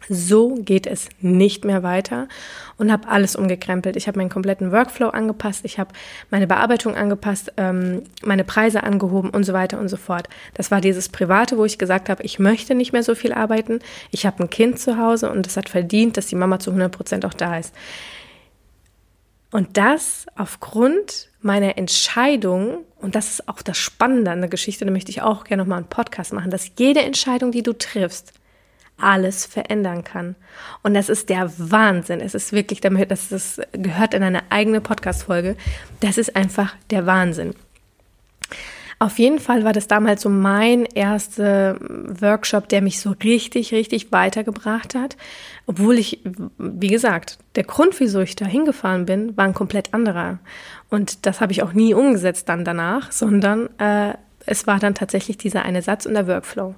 so 0.08 0.54
geht 0.54 0.86
es 0.86 1.08
nicht 1.20 1.64
mehr 1.64 1.82
weiter 1.82 2.28
und 2.76 2.90
habe 2.90 3.08
alles 3.08 3.36
umgekrempelt. 3.36 3.96
Ich 3.96 4.06
habe 4.08 4.18
meinen 4.18 4.28
kompletten 4.28 4.72
Workflow 4.72 5.08
angepasst, 5.08 5.64
ich 5.64 5.78
habe 5.78 5.92
meine 6.30 6.46
Bearbeitung 6.46 6.96
angepasst, 6.96 7.52
ähm, 7.56 8.02
meine 8.22 8.44
Preise 8.44 8.82
angehoben 8.82 9.30
und 9.30 9.44
so 9.44 9.52
weiter 9.52 9.78
und 9.78 9.88
so 9.88 9.96
fort. 9.96 10.28
Das 10.54 10.70
war 10.70 10.80
dieses 10.80 11.08
Private, 11.08 11.58
wo 11.58 11.64
ich 11.64 11.78
gesagt 11.78 12.08
habe, 12.08 12.22
ich 12.22 12.38
möchte 12.38 12.74
nicht 12.74 12.92
mehr 12.92 13.02
so 13.02 13.14
viel 13.14 13.32
arbeiten. 13.32 13.80
Ich 14.10 14.26
habe 14.26 14.42
ein 14.42 14.50
Kind 14.50 14.78
zu 14.78 14.98
Hause 14.98 15.30
und 15.30 15.46
es 15.46 15.56
hat 15.56 15.68
verdient, 15.68 16.16
dass 16.16 16.26
die 16.26 16.36
Mama 16.36 16.58
zu 16.58 16.70
100 16.70 16.92
Prozent 16.92 17.24
auch 17.24 17.34
da 17.34 17.58
ist. 17.58 17.74
Und 19.54 19.76
das 19.76 20.26
aufgrund 20.34 21.28
meiner 21.40 21.78
Entscheidung, 21.78 22.78
und 23.00 23.14
das 23.14 23.30
ist 23.30 23.48
auch 23.48 23.62
das 23.62 23.78
Spannende 23.78 24.32
an 24.32 24.40
der 24.40 24.50
Geschichte, 24.50 24.84
da 24.84 24.90
möchte 24.90 25.12
ich 25.12 25.22
auch 25.22 25.44
gerne 25.44 25.62
nochmal 25.62 25.78
einen 25.78 25.86
Podcast 25.86 26.32
machen, 26.32 26.50
dass 26.50 26.72
jede 26.76 27.02
Entscheidung, 27.02 27.52
die 27.52 27.62
du 27.62 27.72
triffst, 27.72 28.32
alles 28.98 29.46
verändern 29.46 30.04
kann. 30.04 30.36
Und 30.82 30.94
das 30.94 31.08
ist 31.08 31.28
der 31.28 31.50
Wahnsinn. 31.58 32.20
Es 32.20 32.34
ist 32.34 32.52
wirklich, 32.52 32.80
damit, 32.80 33.10
das 33.10 33.32
ist, 33.32 33.60
gehört 33.72 34.14
in 34.14 34.22
eine 34.22 34.42
eigene 34.50 34.80
Podcast-Folge. 34.80 35.56
Das 36.00 36.18
ist 36.18 36.36
einfach 36.36 36.74
der 36.90 37.06
Wahnsinn. 37.06 37.54
Auf 39.00 39.18
jeden 39.18 39.40
Fall 39.40 39.64
war 39.64 39.72
das 39.72 39.88
damals 39.88 40.22
so 40.22 40.28
mein 40.28 40.84
erster 40.84 41.76
Workshop, 41.80 42.68
der 42.68 42.80
mich 42.80 43.00
so 43.00 43.14
richtig, 43.22 43.72
richtig 43.72 44.12
weitergebracht 44.12 44.94
hat. 44.94 45.16
Obwohl 45.66 45.98
ich, 45.98 46.20
wie 46.58 46.88
gesagt, 46.88 47.38
der 47.56 47.64
Grund, 47.64 47.98
wieso 47.98 48.20
ich 48.20 48.36
da 48.36 48.46
hingefahren 48.46 49.04
bin, 49.04 49.36
war 49.36 49.46
ein 49.46 49.54
komplett 49.54 49.92
anderer. 49.92 50.38
Und 50.88 51.26
das 51.26 51.40
habe 51.40 51.52
ich 51.52 51.62
auch 51.62 51.72
nie 51.72 51.92
umgesetzt 51.92 52.48
dann 52.48 52.64
danach, 52.64 53.10
sondern 53.10 53.68
äh, 53.78 54.14
es 54.46 54.66
war 54.66 54.78
dann 54.78 54.94
tatsächlich 54.94 55.38
dieser 55.38 55.64
eine 55.64 55.82
Satz 55.82 56.06
und 56.06 56.14
der 56.14 56.28
Workflow. 56.28 56.74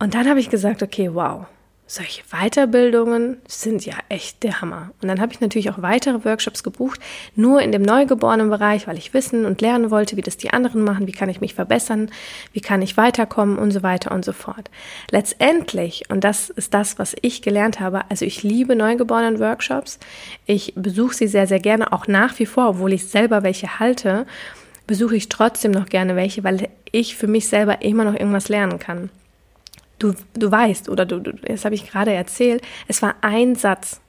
Und 0.00 0.14
dann 0.14 0.28
habe 0.28 0.40
ich 0.40 0.48
gesagt, 0.48 0.82
okay, 0.82 1.10
wow, 1.12 1.44
solche 1.86 2.22
Weiterbildungen 2.30 3.36
sind 3.46 3.84
ja 3.84 3.94
echt 4.08 4.42
der 4.44 4.62
Hammer. 4.62 4.92
Und 5.02 5.08
dann 5.08 5.20
habe 5.20 5.34
ich 5.34 5.40
natürlich 5.40 5.70
auch 5.70 5.82
weitere 5.82 6.24
Workshops 6.24 6.62
gebucht, 6.62 7.00
nur 7.36 7.60
in 7.60 7.70
dem 7.70 7.82
neugeborenen 7.82 8.48
Bereich, 8.48 8.86
weil 8.86 8.96
ich 8.96 9.12
wissen 9.12 9.44
und 9.44 9.60
lernen 9.60 9.90
wollte, 9.90 10.16
wie 10.16 10.22
das 10.22 10.38
die 10.38 10.54
anderen 10.54 10.84
machen, 10.84 11.06
wie 11.06 11.12
kann 11.12 11.28
ich 11.28 11.42
mich 11.42 11.52
verbessern, 11.52 12.10
wie 12.54 12.62
kann 12.62 12.80
ich 12.80 12.96
weiterkommen 12.96 13.58
und 13.58 13.72
so 13.72 13.82
weiter 13.82 14.12
und 14.12 14.24
so 14.24 14.32
fort. 14.32 14.70
Letztendlich, 15.10 16.04
und 16.08 16.24
das 16.24 16.48
ist 16.48 16.72
das, 16.72 16.98
was 16.98 17.14
ich 17.20 17.42
gelernt 17.42 17.78
habe, 17.78 18.02
also 18.08 18.24
ich 18.24 18.42
liebe 18.42 18.76
neugeborenen 18.76 19.38
Workshops. 19.38 19.98
Ich 20.46 20.72
besuche 20.76 21.14
sie 21.14 21.28
sehr, 21.28 21.46
sehr 21.46 21.60
gerne, 21.60 21.92
auch 21.92 22.06
nach 22.06 22.38
wie 22.38 22.46
vor, 22.46 22.70
obwohl 22.70 22.94
ich 22.94 23.06
selber 23.06 23.42
welche 23.42 23.78
halte, 23.80 24.26
besuche 24.86 25.16
ich 25.16 25.28
trotzdem 25.28 25.72
noch 25.72 25.86
gerne 25.86 26.16
welche, 26.16 26.42
weil 26.42 26.70
ich 26.90 27.16
für 27.16 27.26
mich 27.26 27.48
selber 27.48 27.82
immer 27.82 28.04
noch 28.04 28.14
irgendwas 28.14 28.48
lernen 28.48 28.78
kann. 28.78 29.10
Du, 30.00 30.14
du 30.34 30.50
weißt, 30.50 30.88
oder 30.88 31.06
du, 31.06 31.20
du 31.20 31.32
das 31.32 31.64
habe 31.64 31.76
ich 31.76 31.88
gerade 31.88 32.12
erzählt, 32.12 32.62
es 32.88 33.02
war 33.02 33.14
ein 33.20 33.54
Satz, 33.54 34.00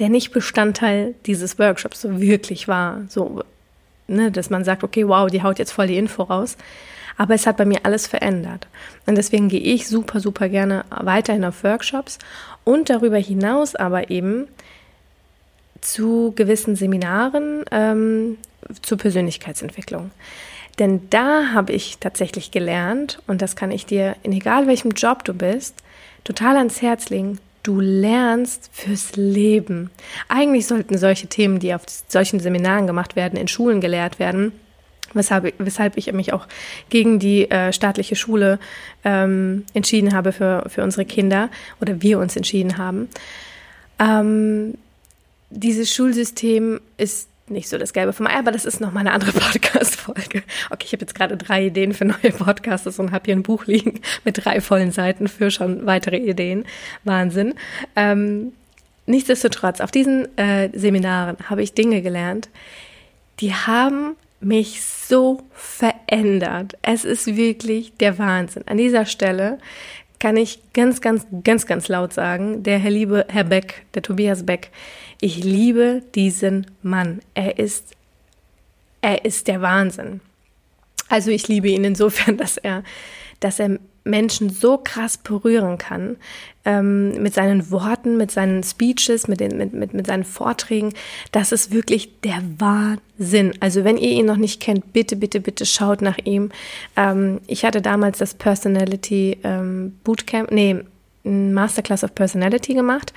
der 0.00 0.08
nicht 0.08 0.32
Bestandteil 0.32 1.14
dieses 1.26 1.58
Workshops 1.58 2.04
wirklich 2.08 2.66
war. 2.66 3.02
So, 3.08 3.42
ne, 4.08 4.32
dass 4.32 4.50
man 4.50 4.64
sagt, 4.64 4.82
okay, 4.82 5.06
wow, 5.06 5.30
die 5.30 5.42
haut 5.42 5.58
jetzt 5.58 5.72
voll 5.72 5.86
die 5.86 5.96
Info 5.96 6.24
raus. 6.24 6.56
Aber 7.16 7.34
es 7.34 7.46
hat 7.46 7.56
bei 7.56 7.64
mir 7.64 7.80
alles 7.82 8.06
verändert. 8.06 8.68
Und 9.06 9.16
deswegen 9.16 9.48
gehe 9.48 9.60
ich 9.60 9.88
super, 9.88 10.20
super 10.20 10.48
gerne 10.48 10.84
weiterhin 10.90 11.44
auf 11.44 11.64
Workshops 11.64 12.18
und 12.64 12.90
darüber 12.90 13.18
hinaus 13.18 13.74
aber 13.74 14.10
eben 14.10 14.46
zu 15.80 16.32
gewissen 16.34 16.76
Seminaren 16.76 17.64
ähm, 17.70 18.38
zur 18.82 18.98
Persönlichkeitsentwicklung. 18.98 20.10
Denn 20.78 21.10
da 21.10 21.52
habe 21.52 21.72
ich 21.72 21.98
tatsächlich 21.98 22.50
gelernt, 22.50 23.20
und 23.26 23.42
das 23.42 23.56
kann 23.56 23.70
ich 23.70 23.86
dir 23.86 24.16
in 24.22 24.32
egal 24.32 24.66
welchem 24.66 24.92
Job 24.92 25.24
du 25.24 25.34
bist, 25.34 25.74
total 26.24 26.56
ans 26.56 26.82
Herz 26.82 27.08
legen. 27.08 27.38
Du 27.64 27.80
lernst 27.80 28.70
fürs 28.72 29.16
Leben. 29.16 29.90
Eigentlich 30.28 30.66
sollten 30.66 30.96
solche 30.96 31.26
Themen, 31.26 31.58
die 31.58 31.74
auf 31.74 31.82
solchen 32.06 32.40
Seminaren 32.40 32.86
gemacht 32.86 33.16
werden, 33.16 33.38
in 33.38 33.48
Schulen 33.48 33.80
gelehrt 33.80 34.18
werden. 34.18 34.52
Weshalb, 35.14 35.54
weshalb 35.58 35.96
ich 35.96 36.12
mich 36.12 36.32
auch 36.32 36.46
gegen 36.90 37.18
die 37.18 37.50
äh, 37.50 37.72
staatliche 37.72 38.14
Schule 38.14 38.58
ähm, 39.04 39.64
entschieden 39.72 40.14
habe 40.14 40.32
für, 40.32 40.66
für 40.68 40.82
unsere 40.82 41.06
Kinder 41.06 41.48
oder 41.80 42.02
wir 42.02 42.18
uns 42.18 42.36
entschieden 42.36 42.76
haben. 42.76 43.08
Ähm, 43.98 44.74
dieses 45.50 45.92
Schulsystem 45.92 46.80
ist 46.98 47.28
nicht 47.50 47.68
so 47.68 47.78
das 47.78 47.92
Gelbe 47.92 48.12
vom 48.12 48.26
Ei, 48.26 48.34
aber 48.34 48.52
das 48.52 48.64
ist 48.64 48.80
nochmal 48.80 49.00
eine 49.00 49.12
andere 49.12 49.32
Podcast-Folge. 49.38 50.42
Okay, 50.70 50.84
ich 50.84 50.92
habe 50.92 51.02
jetzt 51.02 51.14
gerade 51.14 51.36
drei 51.36 51.66
Ideen 51.66 51.94
für 51.94 52.04
neue 52.04 52.32
Podcasts 52.32 52.98
und 52.98 53.12
habe 53.12 53.24
hier 53.26 53.36
ein 53.36 53.42
Buch 53.42 53.66
liegen 53.66 54.00
mit 54.24 54.44
drei 54.44 54.60
vollen 54.60 54.92
Seiten 54.92 55.28
für 55.28 55.50
schon 55.50 55.86
weitere 55.86 56.16
Ideen. 56.16 56.64
Wahnsinn. 57.04 57.54
Ähm, 57.96 58.52
nichtsdestotrotz, 59.06 59.80
auf 59.80 59.90
diesen 59.90 60.36
äh, 60.38 60.70
Seminaren 60.72 61.36
habe 61.48 61.62
ich 61.62 61.74
Dinge 61.74 62.02
gelernt, 62.02 62.48
die 63.40 63.54
haben 63.54 64.16
mich 64.40 64.82
so 64.82 65.42
verändert. 65.52 66.76
Es 66.82 67.04
ist 67.04 67.36
wirklich 67.36 67.96
der 67.96 68.18
Wahnsinn. 68.18 68.62
An 68.66 68.76
dieser 68.76 69.06
Stelle 69.06 69.58
kann 70.18 70.36
ich 70.36 70.60
ganz, 70.72 71.00
ganz, 71.00 71.26
ganz, 71.44 71.66
ganz 71.66 71.88
laut 71.88 72.12
sagen, 72.12 72.62
der 72.62 72.78
Herr 72.78 72.90
liebe 72.90 73.26
Herr 73.28 73.44
Beck, 73.44 73.86
der 73.94 74.02
Tobias 74.02 74.44
Beck, 74.44 74.70
ich 75.20 75.42
liebe 75.42 76.02
diesen 76.14 76.66
Mann. 76.82 77.20
Er 77.34 77.58
ist, 77.58 77.96
er 79.00 79.24
ist 79.24 79.48
der 79.48 79.60
Wahnsinn. 79.60 80.20
Also 81.08 81.30
ich 81.30 81.48
liebe 81.48 81.68
ihn 81.68 81.84
insofern, 81.84 82.36
dass 82.38 82.56
er, 82.56 82.84
dass 83.40 83.58
er 83.58 83.78
Menschen 84.04 84.48
so 84.48 84.78
krass 84.78 85.18
berühren 85.18 85.76
kann, 85.76 86.16
ähm, 86.64 87.22
mit 87.22 87.34
seinen 87.34 87.70
Worten, 87.70 88.16
mit 88.16 88.30
seinen 88.30 88.62
Speeches, 88.62 89.28
mit, 89.28 89.40
den, 89.40 89.58
mit, 89.58 89.74
mit, 89.74 89.92
mit 89.92 90.06
seinen 90.06 90.24
Vorträgen. 90.24 90.94
Das 91.30 91.52
ist 91.52 91.72
wirklich 91.72 92.20
der 92.22 92.42
Wahnsinn. 92.58 93.54
Also 93.60 93.84
wenn 93.84 93.98
ihr 93.98 94.10
ihn 94.10 94.26
noch 94.26 94.36
nicht 94.36 94.60
kennt, 94.60 94.92
bitte, 94.92 95.16
bitte, 95.16 95.40
bitte 95.40 95.66
schaut 95.66 96.00
nach 96.00 96.18
ihm. 96.24 96.50
Ähm, 96.96 97.40
ich 97.46 97.64
hatte 97.64 97.82
damals 97.82 98.18
das 98.18 98.34
Personality 98.34 99.38
ähm, 99.44 99.98
Bootcamp, 100.04 100.50
nee, 100.52 100.76
Masterclass 101.24 102.04
of 102.04 102.14
Personality 102.14 102.72
gemacht 102.72 103.12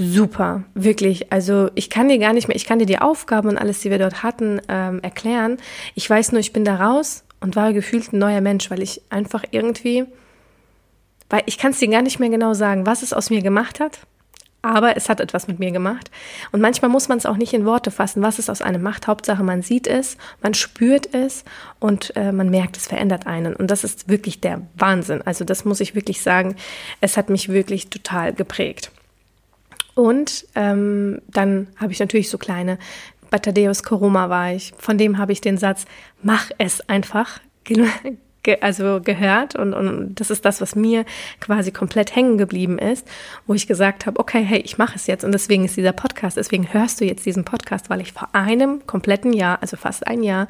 super, 0.00 0.64
wirklich. 0.74 1.30
Also 1.30 1.70
ich 1.74 1.90
kann 1.90 2.08
dir 2.08 2.18
gar 2.18 2.32
nicht 2.32 2.48
mehr, 2.48 2.56
ich 2.56 2.64
kann 2.64 2.78
dir 2.78 2.86
die 2.86 2.98
Aufgaben 2.98 3.50
und 3.50 3.58
alles, 3.58 3.80
die 3.80 3.90
wir 3.90 3.98
dort 3.98 4.22
hatten, 4.22 4.60
ähm, 4.68 5.00
erklären. 5.02 5.58
Ich 5.94 6.08
weiß 6.08 6.32
nur, 6.32 6.40
ich 6.40 6.54
bin 6.54 6.64
da 6.64 6.76
raus 6.76 7.22
und 7.40 7.54
war 7.54 7.72
gefühlt 7.74 8.12
ein 8.12 8.18
neuer 8.18 8.40
Mensch, 8.40 8.70
weil 8.70 8.82
ich 8.82 9.02
einfach 9.10 9.44
irgendwie, 9.50 10.06
weil 11.28 11.42
ich 11.44 11.58
kann 11.58 11.72
es 11.72 11.78
dir 11.78 11.88
gar 11.88 12.02
nicht 12.02 12.18
mehr 12.18 12.30
genau 12.30 12.54
sagen, 12.54 12.86
was 12.86 13.02
es 13.02 13.12
aus 13.12 13.28
mir 13.28 13.42
gemacht 13.42 13.78
hat, 13.78 14.00
aber 14.62 14.96
es 14.96 15.10
hat 15.10 15.20
etwas 15.20 15.48
mit 15.48 15.58
mir 15.58 15.70
gemacht. 15.70 16.10
Und 16.50 16.62
manchmal 16.62 16.90
muss 16.90 17.08
man 17.08 17.18
es 17.18 17.26
auch 17.26 17.36
nicht 17.36 17.52
in 17.52 17.66
Worte 17.66 17.90
fassen, 17.90 18.22
was 18.22 18.38
es 18.38 18.48
aus 18.48 18.62
einem 18.62 18.82
macht. 18.82 19.06
Hauptsache, 19.06 19.42
man 19.42 19.60
sieht 19.60 19.86
es, 19.86 20.16
man 20.42 20.54
spürt 20.54 21.14
es 21.14 21.44
und 21.78 22.16
äh, 22.16 22.32
man 22.32 22.48
merkt, 22.48 22.78
es 22.78 22.86
verändert 22.86 23.26
einen. 23.26 23.54
Und 23.54 23.70
das 23.70 23.84
ist 23.84 24.08
wirklich 24.08 24.40
der 24.40 24.62
Wahnsinn. 24.76 25.20
Also 25.22 25.44
das 25.44 25.66
muss 25.66 25.80
ich 25.80 25.94
wirklich 25.94 26.22
sagen. 26.22 26.56
Es 27.02 27.18
hat 27.18 27.28
mich 27.28 27.50
wirklich 27.50 27.90
total 27.90 28.32
geprägt. 28.32 28.90
Und 29.94 30.46
ähm, 30.54 31.20
dann 31.28 31.68
habe 31.76 31.92
ich 31.92 32.00
natürlich 32.00 32.30
so 32.30 32.38
kleine, 32.38 32.78
bei 33.30 33.38
Thaddeus 33.38 33.82
Koroma 33.82 34.28
war 34.28 34.52
ich, 34.52 34.72
von 34.76 34.98
dem 34.98 35.18
habe 35.18 35.32
ich 35.32 35.40
den 35.40 35.56
Satz, 35.56 35.84
mach 36.22 36.50
es 36.58 36.88
einfach, 36.88 37.40
also 38.60 39.00
gehört. 39.02 39.54
Und, 39.54 39.72
und 39.72 40.14
das 40.16 40.30
ist 40.30 40.44
das, 40.44 40.60
was 40.60 40.74
mir 40.74 41.04
quasi 41.40 41.70
komplett 41.70 42.14
hängen 42.14 42.38
geblieben 42.38 42.78
ist, 42.78 43.06
wo 43.46 43.54
ich 43.54 43.66
gesagt 43.66 44.06
habe, 44.06 44.18
okay, 44.18 44.42
hey, 44.42 44.60
ich 44.60 44.78
mache 44.78 44.96
es 44.96 45.06
jetzt. 45.06 45.24
Und 45.24 45.32
deswegen 45.32 45.64
ist 45.64 45.76
dieser 45.76 45.92
Podcast, 45.92 46.36
deswegen 46.36 46.72
hörst 46.72 47.00
du 47.00 47.04
jetzt 47.04 47.26
diesen 47.26 47.44
Podcast, 47.44 47.90
weil 47.90 48.00
ich 48.00 48.12
vor 48.12 48.28
einem 48.32 48.86
kompletten 48.86 49.32
Jahr, 49.32 49.58
also 49.60 49.76
fast 49.76 50.06
ein 50.06 50.22
Jahr, 50.22 50.48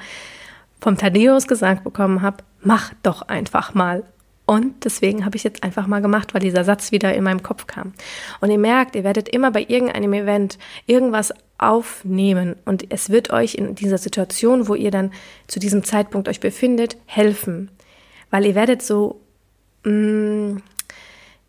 vom 0.80 0.96
Thaddeus 0.96 1.46
gesagt 1.46 1.84
bekommen 1.84 2.22
habe, 2.22 2.38
mach 2.62 2.92
doch 3.02 3.22
einfach 3.22 3.74
mal 3.74 4.04
und 4.50 4.84
deswegen 4.84 5.24
habe 5.24 5.36
ich 5.36 5.44
jetzt 5.44 5.62
einfach 5.62 5.86
mal 5.86 6.02
gemacht, 6.02 6.34
weil 6.34 6.40
dieser 6.40 6.64
Satz 6.64 6.90
wieder 6.90 7.14
in 7.14 7.22
meinem 7.22 7.40
Kopf 7.40 7.68
kam. 7.68 7.92
Und 8.40 8.50
ihr 8.50 8.58
merkt, 8.58 8.96
ihr 8.96 9.04
werdet 9.04 9.28
immer 9.28 9.52
bei 9.52 9.64
irgendeinem 9.68 10.12
Event 10.12 10.58
irgendwas 10.86 11.32
aufnehmen 11.56 12.56
und 12.64 12.92
es 12.92 13.10
wird 13.10 13.32
euch 13.32 13.54
in 13.54 13.76
dieser 13.76 13.98
Situation, 13.98 14.66
wo 14.66 14.74
ihr 14.74 14.90
dann 14.90 15.12
zu 15.46 15.60
diesem 15.60 15.84
Zeitpunkt 15.84 16.28
euch 16.28 16.40
befindet, 16.40 16.96
helfen. 17.06 17.70
Weil 18.30 18.44
ihr 18.44 18.56
werdet 18.56 18.82
so 18.82 19.20
mh, 19.84 19.92
mm, 19.92 20.62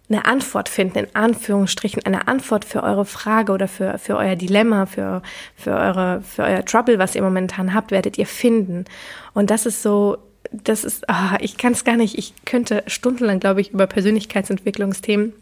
eine 0.08 0.26
Antwort 0.26 0.70
finden, 0.70 1.00
in 1.00 1.16
Anführungsstrichen, 1.16 2.06
eine 2.06 2.28
Antwort 2.28 2.66
für 2.66 2.84
eure 2.84 3.06
Frage 3.06 3.52
oder 3.52 3.68
für, 3.68 3.98
für 3.98 4.16
euer 4.16 4.36
Dilemma, 4.36 4.86
für, 4.86 5.24
für, 5.56 5.72
eure, 5.72 6.22
für 6.22 6.44
euer 6.44 6.64
Trouble, 6.66 7.00
was 7.00 7.16
ihr 7.16 7.24
momentan 7.24 7.74
habt, 7.74 7.90
werdet 7.90 8.20
ihr 8.20 8.28
finden. 8.28 8.86
Und 9.34 9.50
das 9.50 9.66
ist 9.66 9.82
so 9.82 10.20
das 10.52 10.84
ist, 10.84 11.10
ah, 11.10 11.38
ich 11.40 11.58
kann 11.58 11.74
es 11.74 11.84
gar 11.84 11.98
nicht, 11.98 12.18
ich 12.18 12.34
könnte 12.46 12.84
stundenlang, 12.88 13.40
glaube 13.40 13.62
ich, 13.62 13.72
über 13.72 13.88
Persönlichkeitsentwicklungsthemen 13.88 15.34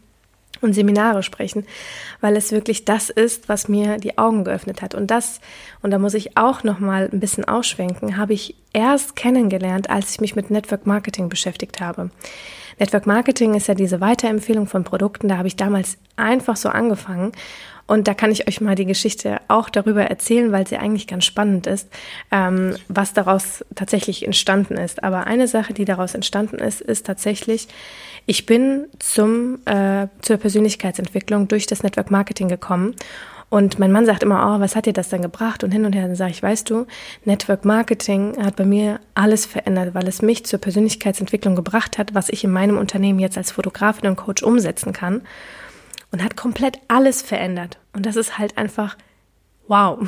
und 0.60 0.74
Seminare 0.74 1.22
sprechen, 1.22 1.64
weil 2.20 2.36
es 2.36 2.52
wirklich 2.52 2.84
das 2.84 3.08
ist, 3.08 3.48
was 3.48 3.68
mir 3.68 3.96
die 3.96 4.18
Augen 4.18 4.44
geöffnet 4.44 4.82
hat. 4.82 4.94
Und 4.94 5.10
das, 5.10 5.40
und 5.82 5.90
da 5.90 5.98
muss 5.98 6.14
ich 6.14 6.36
auch 6.36 6.64
noch 6.64 6.78
mal 6.80 7.08
ein 7.10 7.20
bisschen 7.20 7.46
ausschwenken, 7.46 8.16
habe 8.16 8.34
ich 8.34 8.56
erst 8.72 9.16
kennengelernt, 9.16 9.88
als 9.88 10.12
ich 10.12 10.20
mich 10.20 10.36
mit 10.36 10.50
Network 10.50 10.86
Marketing 10.86 11.28
beschäftigt 11.28 11.80
habe. 11.80 12.10
Network 12.78 13.06
Marketing 13.06 13.54
ist 13.54 13.68
ja 13.68 13.74
diese 13.74 14.00
Weiterempfehlung 14.00 14.66
von 14.66 14.84
Produkten. 14.84 15.28
Da 15.28 15.36
habe 15.36 15.48
ich 15.48 15.56
damals 15.56 15.98
einfach 16.16 16.56
so 16.56 16.70
angefangen 16.70 17.32
und 17.90 18.06
da 18.06 18.14
kann 18.14 18.30
ich 18.30 18.46
euch 18.46 18.60
mal 18.60 18.76
die 18.76 18.84
Geschichte 18.84 19.40
auch 19.48 19.68
darüber 19.68 20.04
erzählen, 20.04 20.52
weil 20.52 20.64
sie 20.64 20.76
eigentlich 20.76 21.08
ganz 21.08 21.24
spannend 21.24 21.66
ist, 21.66 21.88
ähm, 22.30 22.76
was 22.86 23.14
daraus 23.14 23.64
tatsächlich 23.74 24.24
entstanden 24.24 24.74
ist. 24.74 25.02
Aber 25.02 25.26
eine 25.26 25.48
Sache, 25.48 25.74
die 25.74 25.84
daraus 25.84 26.14
entstanden 26.14 26.60
ist, 26.60 26.80
ist 26.80 27.04
tatsächlich, 27.04 27.66
ich 28.26 28.46
bin 28.46 28.84
zum, 29.00 29.58
äh, 29.64 30.06
zur 30.22 30.36
Persönlichkeitsentwicklung 30.36 31.48
durch 31.48 31.66
das 31.66 31.82
Network 31.82 32.12
Marketing 32.12 32.46
gekommen. 32.46 32.94
Und 33.48 33.80
mein 33.80 33.90
Mann 33.90 34.06
sagt 34.06 34.22
immer, 34.22 34.54
oh, 34.54 34.60
was 34.60 34.76
hat 34.76 34.86
dir 34.86 34.92
das 34.92 35.08
denn 35.08 35.22
gebracht? 35.22 35.64
Und 35.64 35.72
hin 35.72 35.84
und 35.84 35.92
her, 35.92 36.06
dann 36.06 36.14
sage 36.14 36.30
ich, 36.30 36.44
weißt 36.44 36.70
du, 36.70 36.86
Network 37.24 37.64
Marketing 37.64 38.36
hat 38.40 38.54
bei 38.54 38.64
mir 38.64 39.00
alles 39.14 39.46
verändert, 39.46 39.94
weil 39.94 40.06
es 40.06 40.22
mich 40.22 40.46
zur 40.46 40.60
Persönlichkeitsentwicklung 40.60 41.56
gebracht 41.56 41.98
hat, 41.98 42.14
was 42.14 42.28
ich 42.28 42.44
in 42.44 42.52
meinem 42.52 42.78
Unternehmen 42.78 43.18
jetzt 43.18 43.36
als 43.36 43.50
Fotografin 43.50 44.08
und 44.10 44.14
Coach 44.14 44.44
umsetzen 44.44 44.92
kann 44.92 45.22
und 46.12 46.24
hat 46.24 46.36
komplett 46.36 46.80
alles 46.88 47.22
verändert. 47.22 47.78
Und 47.92 48.06
das 48.06 48.16
ist 48.16 48.38
halt 48.38 48.58
einfach 48.58 48.96
wow. 49.68 50.00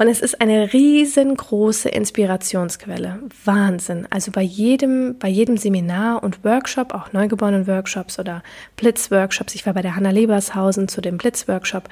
Und 0.00 0.08
es 0.08 0.22
ist 0.22 0.40
eine 0.40 0.72
riesengroße 0.72 1.90
Inspirationsquelle. 1.90 3.18
Wahnsinn. 3.44 4.06
Also 4.08 4.32
bei 4.32 4.40
jedem, 4.40 5.18
bei 5.18 5.28
jedem 5.28 5.58
Seminar 5.58 6.22
und 6.22 6.42
Workshop, 6.42 6.94
auch 6.94 7.12
Neugeborenen-Workshops 7.12 8.18
oder 8.18 8.42
Blitz-Workshops. 8.76 9.54
Ich 9.54 9.66
war 9.66 9.74
bei 9.74 9.82
der 9.82 9.96
Hanna 9.96 10.08
Lebershausen 10.08 10.88
zu 10.88 11.02
dem 11.02 11.18
Blitz-Workshop. 11.18 11.90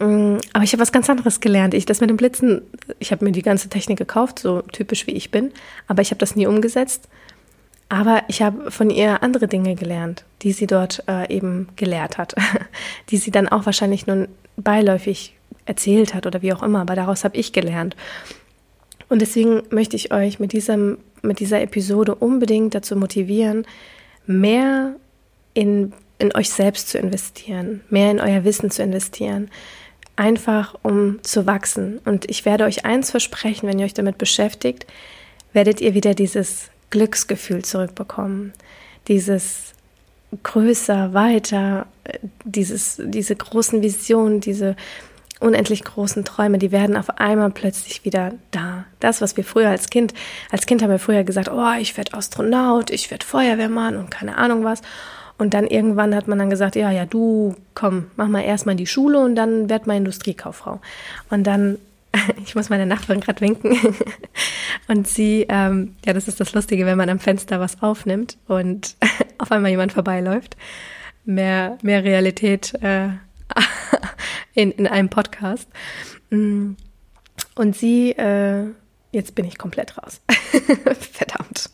Mm, 0.00 0.38
aber 0.54 0.64
ich 0.64 0.72
habe 0.72 0.80
was 0.80 0.90
ganz 0.90 1.08
anderes 1.08 1.38
gelernt. 1.38 1.72
Ich 1.74 1.86
das 1.86 2.00
mit 2.00 2.10
dem 2.10 2.16
Blitzen, 2.16 2.62
ich 2.98 3.12
habe 3.12 3.24
mir 3.24 3.30
die 3.30 3.42
ganze 3.42 3.68
Technik 3.68 3.98
gekauft, 3.98 4.40
so 4.40 4.62
typisch 4.62 5.06
wie 5.06 5.12
ich 5.12 5.30
bin, 5.30 5.52
aber 5.86 6.02
ich 6.02 6.10
habe 6.10 6.18
das 6.18 6.34
nie 6.34 6.48
umgesetzt. 6.48 7.08
Aber 7.88 8.24
ich 8.26 8.42
habe 8.42 8.72
von 8.72 8.90
ihr 8.90 9.22
andere 9.22 9.46
Dinge 9.46 9.76
gelernt, 9.76 10.24
die 10.42 10.50
sie 10.50 10.66
dort 10.66 11.04
äh, 11.06 11.32
eben 11.32 11.68
gelehrt 11.76 12.18
hat, 12.18 12.34
die 13.10 13.18
sie 13.18 13.30
dann 13.30 13.46
auch 13.46 13.66
wahrscheinlich 13.66 14.08
nur 14.08 14.26
beiläufig 14.56 15.35
erzählt 15.66 16.14
hat 16.14 16.26
oder 16.26 16.42
wie 16.42 16.52
auch 16.52 16.62
immer, 16.62 16.80
aber 16.80 16.94
daraus 16.94 17.24
habe 17.24 17.36
ich 17.36 17.52
gelernt. 17.52 17.96
Und 19.08 19.20
deswegen 19.20 19.62
möchte 19.70 19.96
ich 19.96 20.12
euch 20.12 20.40
mit, 20.40 20.52
diesem, 20.52 20.98
mit 21.22 21.40
dieser 21.40 21.60
Episode 21.60 22.14
unbedingt 22.14 22.74
dazu 22.74 22.96
motivieren, 22.96 23.66
mehr 24.26 24.96
in, 25.54 25.92
in 26.18 26.34
euch 26.34 26.50
selbst 26.50 26.88
zu 26.88 26.98
investieren, 26.98 27.82
mehr 27.88 28.10
in 28.10 28.20
euer 28.20 28.44
Wissen 28.44 28.70
zu 28.70 28.82
investieren, 28.82 29.48
einfach 30.16 30.74
um 30.82 31.22
zu 31.22 31.46
wachsen. 31.46 31.98
Und 32.04 32.28
ich 32.28 32.44
werde 32.44 32.64
euch 32.64 32.84
eins 32.84 33.10
versprechen, 33.10 33.68
wenn 33.68 33.78
ihr 33.78 33.84
euch 33.84 33.94
damit 33.94 34.18
beschäftigt, 34.18 34.86
werdet 35.52 35.80
ihr 35.80 35.94
wieder 35.94 36.14
dieses 36.14 36.70
Glücksgefühl 36.90 37.64
zurückbekommen, 37.64 38.52
dieses 39.08 39.74
größer, 40.42 41.14
weiter, 41.14 41.86
dieses, 42.44 43.00
diese 43.04 43.36
großen 43.36 43.82
Visionen, 43.82 44.40
diese 44.40 44.76
unendlich 45.40 45.84
großen 45.84 46.24
Träume, 46.24 46.58
die 46.58 46.72
werden 46.72 46.96
auf 46.96 47.10
einmal 47.18 47.50
plötzlich 47.50 48.04
wieder 48.04 48.32
da. 48.50 48.84
Das, 49.00 49.20
was 49.20 49.36
wir 49.36 49.44
früher 49.44 49.68
als 49.68 49.90
Kind, 49.90 50.14
als 50.50 50.66
Kind 50.66 50.82
haben 50.82 50.90
wir 50.90 50.98
früher 50.98 51.24
gesagt, 51.24 51.50
oh, 51.50 51.72
ich 51.78 51.96
werde 51.96 52.14
Astronaut, 52.14 52.90
ich 52.90 53.10
werde 53.10 53.26
Feuerwehrmann 53.26 53.96
und 53.96 54.10
keine 54.10 54.38
Ahnung 54.38 54.64
was. 54.64 54.82
Und 55.38 55.52
dann 55.52 55.66
irgendwann 55.66 56.14
hat 56.14 56.28
man 56.28 56.38
dann 56.38 56.48
gesagt, 56.48 56.76
ja, 56.76 56.90
ja, 56.90 57.04
du, 57.04 57.54
komm, 57.74 58.06
mach 58.16 58.28
mal 58.28 58.40
erstmal 58.40 58.74
die 58.74 58.86
Schule 58.86 59.18
und 59.18 59.36
dann 59.36 59.68
werd 59.68 59.86
mal 59.86 59.96
Industriekauffrau. 59.96 60.80
Und 61.28 61.44
dann, 61.46 61.76
ich 62.44 62.54
muss 62.54 62.70
meine 62.70 62.86
Nachbarin 62.86 63.20
gerade 63.20 63.42
winken. 63.42 63.78
Und 64.88 65.08
sie, 65.08 65.46
ähm, 65.48 65.96
ja, 66.04 66.12
das 66.12 66.28
ist 66.28 66.38
das 66.38 66.54
Lustige, 66.54 66.86
wenn 66.86 66.96
man 66.96 67.10
am 67.10 67.18
Fenster 67.18 67.58
was 67.58 67.82
aufnimmt 67.82 68.36
und 68.46 68.94
auf 69.38 69.50
einmal 69.50 69.72
jemand 69.72 69.92
vorbeiläuft. 69.92 70.56
Mehr, 71.24 71.76
mehr 71.82 72.04
Realität 72.04 72.72
äh, 72.82 73.08
in, 74.56 74.72
in 74.72 74.88
einem 74.88 75.08
Podcast. 75.08 75.68
Mm. 76.30 76.72
Und 77.54 77.76
sie, 77.76 78.12
äh, 78.12 78.64
jetzt 79.12 79.34
bin 79.34 79.44
ich 79.44 79.58
komplett 79.58 79.96
raus. 79.98 80.20
Verdammt. 81.12 81.70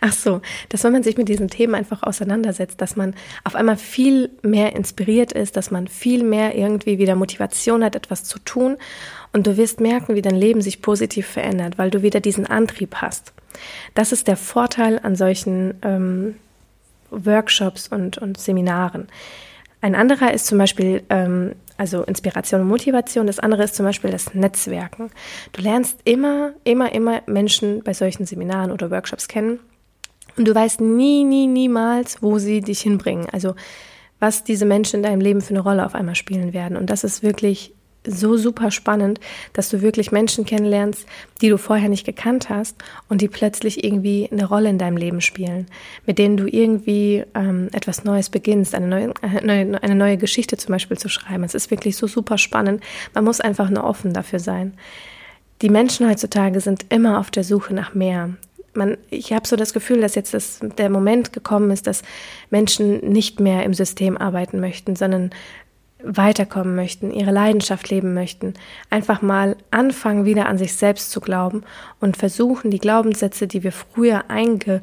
Ach 0.00 0.12
so, 0.12 0.40
dass 0.68 0.82
wenn 0.84 0.92
man 0.92 1.02
sich 1.02 1.16
mit 1.16 1.28
diesen 1.28 1.48
Themen 1.48 1.74
einfach 1.74 2.02
auseinandersetzt, 2.02 2.80
dass 2.80 2.96
man 2.96 3.14
auf 3.44 3.54
einmal 3.54 3.76
viel 3.76 4.30
mehr 4.42 4.74
inspiriert 4.74 5.32
ist, 5.32 5.56
dass 5.56 5.70
man 5.70 5.86
viel 5.86 6.24
mehr 6.24 6.56
irgendwie 6.56 6.98
wieder 6.98 7.14
Motivation 7.14 7.84
hat, 7.84 7.94
etwas 7.94 8.24
zu 8.24 8.38
tun. 8.40 8.76
Und 9.32 9.46
du 9.46 9.56
wirst 9.56 9.80
merken, 9.80 10.14
wie 10.14 10.22
dein 10.22 10.34
Leben 10.34 10.62
sich 10.62 10.82
positiv 10.82 11.26
verändert, 11.26 11.78
weil 11.78 11.90
du 11.90 12.02
wieder 12.02 12.20
diesen 12.20 12.46
Antrieb 12.46 12.96
hast. 12.96 13.32
Das 13.94 14.12
ist 14.12 14.26
der 14.26 14.36
Vorteil 14.36 14.98
an 15.02 15.16
solchen 15.16 15.74
ähm, 15.82 16.36
Workshops 17.10 17.88
und, 17.88 18.18
und 18.18 18.38
Seminaren. 18.38 19.08
Ein 19.80 19.94
anderer 19.94 20.32
ist 20.32 20.46
zum 20.46 20.58
Beispiel 20.58 21.02
ähm, 21.10 21.54
also 21.76 22.02
Inspiration 22.02 22.60
und 22.60 22.68
Motivation. 22.68 23.26
Das 23.26 23.38
andere 23.38 23.64
ist 23.64 23.74
zum 23.74 23.86
Beispiel 23.86 24.10
das 24.10 24.34
Netzwerken. 24.34 25.10
Du 25.52 25.62
lernst 25.62 26.00
immer, 26.04 26.52
immer, 26.64 26.92
immer 26.92 27.22
Menschen 27.26 27.82
bei 27.82 27.94
solchen 27.94 28.26
Seminaren 28.26 28.70
oder 28.70 28.90
Workshops 28.90 29.28
kennen 29.28 29.58
und 30.36 30.46
du 30.46 30.54
weißt 30.54 30.80
nie, 30.80 31.24
nie, 31.24 31.46
niemals, 31.46 32.22
wo 32.22 32.38
sie 32.38 32.60
dich 32.60 32.80
hinbringen. 32.80 33.28
Also 33.32 33.54
was 34.20 34.44
diese 34.44 34.64
Menschen 34.64 34.96
in 34.96 35.02
deinem 35.02 35.20
Leben 35.20 35.40
für 35.40 35.50
eine 35.50 35.60
Rolle 35.60 35.84
auf 35.84 35.94
einmal 35.94 36.14
spielen 36.14 36.52
werden. 36.52 36.76
Und 36.76 36.88
das 36.88 37.04
ist 37.04 37.22
wirklich 37.22 37.74
so 38.06 38.36
super 38.36 38.70
spannend, 38.70 39.20
dass 39.52 39.68
du 39.68 39.82
wirklich 39.82 40.12
Menschen 40.12 40.44
kennenlernst, 40.44 41.06
die 41.40 41.48
du 41.48 41.58
vorher 41.58 41.88
nicht 41.88 42.04
gekannt 42.04 42.50
hast 42.50 42.76
und 43.08 43.20
die 43.20 43.28
plötzlich 43.28 43.84
irgendwie 43.84 44.28
eine 44.30 44.44
Rolle 44.44 44.68
in 44.68 44.78
deinem 44.78 44.96
Leben 44.96 45.20
spielen, 45.20 45.66
mit 46.06 46.18
denen 46.18 46.36
du 46.36 46.46
irgendwie 46.46 47.24
ähm, 47.34 47.68
etwas 47.72 48.04
Neues 48.04 48.30
beginnst, 48.30 48.74
eine 48.74 48.86
neue, 48.86 49.14
eine, 49.22 49.82
eine 49.82 49.94
neue 49.94 50.16
Geschichte 50.16 50.56
zum 50.56 50.72
Beispiel 50.72 50.98
zu 50.98 51.08
schreiben. 51.08 51.44
Es 51.44 51.54
ist 51.54 51.70
wirklich 51.70 51.96
so 51.96 52.06
super 52.06 52.38
spannend. 52.38 52.82
Man 53.14 53.24
muss 53.24 53.40
einfach 53.40 53.70
nur 53.70 53.84
offen 53.84 54.12
dafür 54.12 54.38
sein. 54.38 54.74
Die 55.62 55.70
Menschen 55.70 56.08
heutzutage 56.08 56.60
sind 56.60 56.86
immer 56.90 57.18
auf 57.18 57.30
der 57.30 57.44
Suche 57.44 57.74
nach 57.74 57.94
mehr. 57.94 58.30
Man, 58.74 58.98
ich 59.08 59.32
habe 59.32 59.46
so 59.46 59.54
das 59.54 59.72
Gefühl, 59.72 60.00
dass 60.00 60.16
jetzt 60.16 60.34
das, 60.34 60.58
der 60.78 60.90
Moment 60.90 61.32
gekommen 61.32 61.70
ist, 61.70 61.86
dass 61.86 62.02
Menschen 62.50 62.98
nicht 63.08 63.38
mehr 63.38 63.62
im 63.62 63.72
System 63.72 64.18
arbeiten 64.18 64.58
möchten, 64.58 64.96
sondern 64.96 65.30
weiterkommen 66.04 66.74
möchten, 66.74 67.10
ihre 67.10 67.30
Leidenschaft 67.30 67.88
leben 67.90 68.14
möchten, 68.14 68.54
einfach 68.90 69.22
mal 69.22 69.56
anfangen, 69.70 70.24
wieder 70.24 70.46
an 70.46 70.58
sich 70.58 70.74
selbst 70.74 71.10
zu 71.10 71.20
glauben 71.20 71.62
und 72.00 72.16
versuchen, 72.16 72.70
die 72.70 72.78
Glaubenssätze, 72.78 73.46
die 73.46 73.62
wir 73.62 73.72
früher 73.72 74.24
einge, 74.28 74.82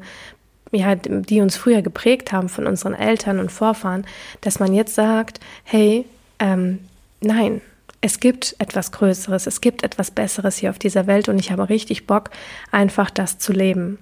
ja, 0.72 0.94
die 0.94 1.40
uns 1.40 1.56
früher 1.56 1.82
geprägt 1.82 2.32
haben 2.32 2.48
von 2.48 2.66
unseren 2.66 2.94
Eltern 2.94 3.38
und 3.38 3.52
Vorfahren, 3.52 4.06
dass 4.40 4.58
man 4.58 4.72
jetzt 4.72 4.94
sagt, 4.94 5.40
hey, 5.64 6.06
ähm, 6.38 6.78
nein, 7.20 7.60
es 8.00 8.18
gibt 8.18 8.56
etwas 8.58 8.90
Größeres, 8.90 9.46
es 9.46 9.60
gibt 9.60 9.84
etwas 9.84 10.10
Besseres 10.10 10.56
hier 10.56 10.70
auf 10.70 10.78
dieser 10.78 11.06
Welt 11.06 11.28
und 11.28 11.38
ich 11.38 11.52
habe 11.52 11.68
richtig 11.68 12.06
Bock, 12.06 12.30
einfach 12.70 13.10
das 13.10 13.38
zu 13.38 13.52
leben. 13.52 13.98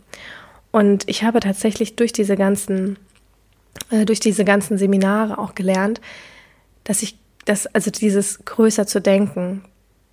Und 0.73 1.09
ich 1.09 1.23
habe 1.23 1.41
tatsächlich 1.41 1.97
durch 1.97 2.13
diese 2.13 2.37
ganzen, 2.37 2.97
äh, 3.91 4.05
durch 4.07 4.21
diese 4.21 4.45
ganzen 4.45 4.79
Seminare 4.79 5.39
auch 5.39 5.55
gelernt, 5.55 6.01
dass 6.85 7.03
ich 7.03 7.19
das, 7.45 7.67
also 7.67 7.91
dieses 7.91 8.45
größer 8.45 8.87
zu 8.87 9.01
denken. 9.01 9.65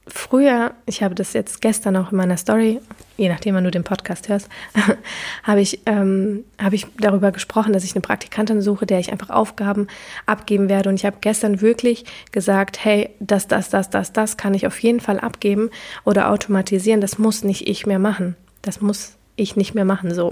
Früher, 0.10 0.72
ich 0.86 1.04
habe 1.04 1.16
das 1.16 1.34
jetzt 1.34 1.60
gestern 1.62 1.98
auch 1.98 2.14
in 2.14 2.18
meiner 2.18 2.38
Story, 2.38 2.80
je 3.18 3.28
nachdem, 3.28 3.56
wann 3.56 3.66
du 3.66 3.72
den 3.72 3.84
Podcast 3.84 4.30
hörst, 4.30 4.48
habe 5.44 5.60
ich, 5.60 5.82
ähm, 5.86 6.46
habe 6.62 6.76
ich 6.76 6.88
darüber 6.98 7.34
gesprochen, 7.34 7.74
dass 7.74 7.84
ich 7.84 7.94
eine 7.94 8.02
Praktikantin 8.02 8.62
suche, 8.62 8.86
der 8.86 9.00
ich 9.00 9.12
einfach 9.12 9.30
Aufgaben 9.30 9.88
abgeben 10.26 10.70
werde. 10.70 10.90
Und 10.90 10.96
ich 10.96 11.06
habe 11.06 11.18
gestern 11.20 11.60
wirklich 11.60 12.06
gesagt, 12.32 12.86
hey, 12.86 13.10
das, 13.20 13.48
das, 13.48 13.70
das, 13.70 13.90
das, 13.90 14.14
das 14.14 14.38
kann 14.38 14.54
ich 14.54 14.66
auf 14.66 14.80
jeden 14.80 15.02
Fall 15.02 15.20
abgeben 15.20 15.72
oder 16.06 16.32
automatisieren. 16.32 17.02
Das 17.02 17.18
muss 17.18 17.44
nicht 17.44 17.68
ich 17.68 17.86
mehr 17.86 18.00
machen. 18.00 18.38
Das 18.62 18.80
muss 18.80 19.18
ich 19.36 19.58
nicht 19.58 19.76
mehr 19.76 19.86
machen 19.86 20.14
so. 20.14 20.32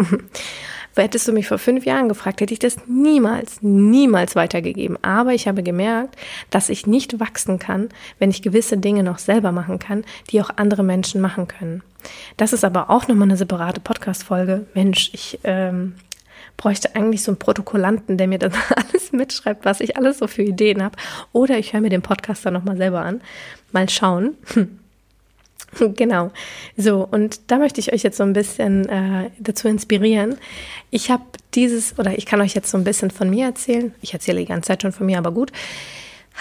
Hättest 0.95 1.27
du 1.27 1.33
mich 1.33 1.47
vor 1.47 1.57
fünf 1.57 1.85
Jahren 1.85 2.09
gefragt, 2.09 2.41
hätte 2.41 2.53
ich 2.53 2.59
das 2.59 2.77
niemals, 2.87 3.61
niemals 3.61 4.35
weitergegeben. 4.35 4.97
Aber 5.01 5.33
ich 5.33 5.47
habe 5.47 5.61
gemerkt, 5.61 6.15
dass 6.49 6.69
ich 6.69 6.87
nicht 6.87 7.19
wachsen 7.19 7.59
kann, 7.59 7.89
wenn 8.19 8.29
ich 8.29 8.41
gewisse 8.41 8.77
Dinge 8.77 9.03
noch 9.03 9.17
selber 9.17 9.51
machen 9.51 9.79
kann, 9.79 10.05
die 10.31 10.41
auch 10.41 10.51
andere 10.55 10.83
Menschen 10.83 11.21
machen 11.21 11.47
können. 11.47 11.83
Das 12.37 12.53
ist 12.53 12.63
aber 12.63 12.89
auch 12.89 13.07
nochmal 13.07 13.27
eine 13.27 13.37
separate 13.37 13.81
Podcast-Folge. 13.81 14.67
Mensch, 14.73 15.09
ich 15.13 15.39
ähm, 15.43 15.95
bräuchte 16.57 16.95
eigentlich 16.95 17.23
so 17.23 17.31
einen 17.31 17.39
Protokollanten, 17.39 18.17
der 18.17 18.27
mir 18.27 18.39
dann 18.39 18.53
alles 18.75 19.11
mitschreibt, 19.11 19.65
was 19.65 19.81
ich 19.81 19.97
alles 19.97 20.19
so 20.19 20.27
für 20.27 20.43
Ideen 20.43 20.83
habe. 20.83 20.97
Oder 21.33 21.57
ich 21.57 21.73
höre 21.73 21.81
mir 21.81 21.89
den 21.89 22.01
Podcast 22.01 22.45
dann 22.45 22.53
nochmal 22.53 22.77
selber 22.77 23.01
an. 23.01 23.21
Mal 23.71 23.89
schauen. 23.89 24.35
Hm. 24.53 24.79
Genau. 25.95 26.31
So, 26.77 27.07
und 27.09 27.39
da 27.51 27.57
möchte 27.57 27.79
ich 27.79 27.93
euch 27.93 28.03
jetzt 28.03 28.17
so 28.17 28.23
ein 28.23 28.33
bisschen 28.33 28.87
äh, 28.87 29.29
dazu 29.39 29.67
inspirieren. 29.67 30.37
Ich 30.89 31.11
habe 31.11 31.23
dieses, 31.53 31.97
oder 31.99 32.17
ich 32.17 32.25
kann 32.25 32.41
euch 32.41 32.53
jetzt 32.53 32.71
so 32.71 32.77
ein 32.77 32.83
bisschen 32.83 33.11
von 33.11 33.29
mir 33.29 33.45
erzählen. 33.45 33.93
Ich 34.01 34.13
erzähle 34.13 34.39
die 34.39 34.45
ganze 34.45 34.67
Zeit 34.67 34.81
schon 34.81 34.91
von 34.91 35.05
mir, 35.05 35.17
aber 35.17 35.31
gut. 35.31 35.51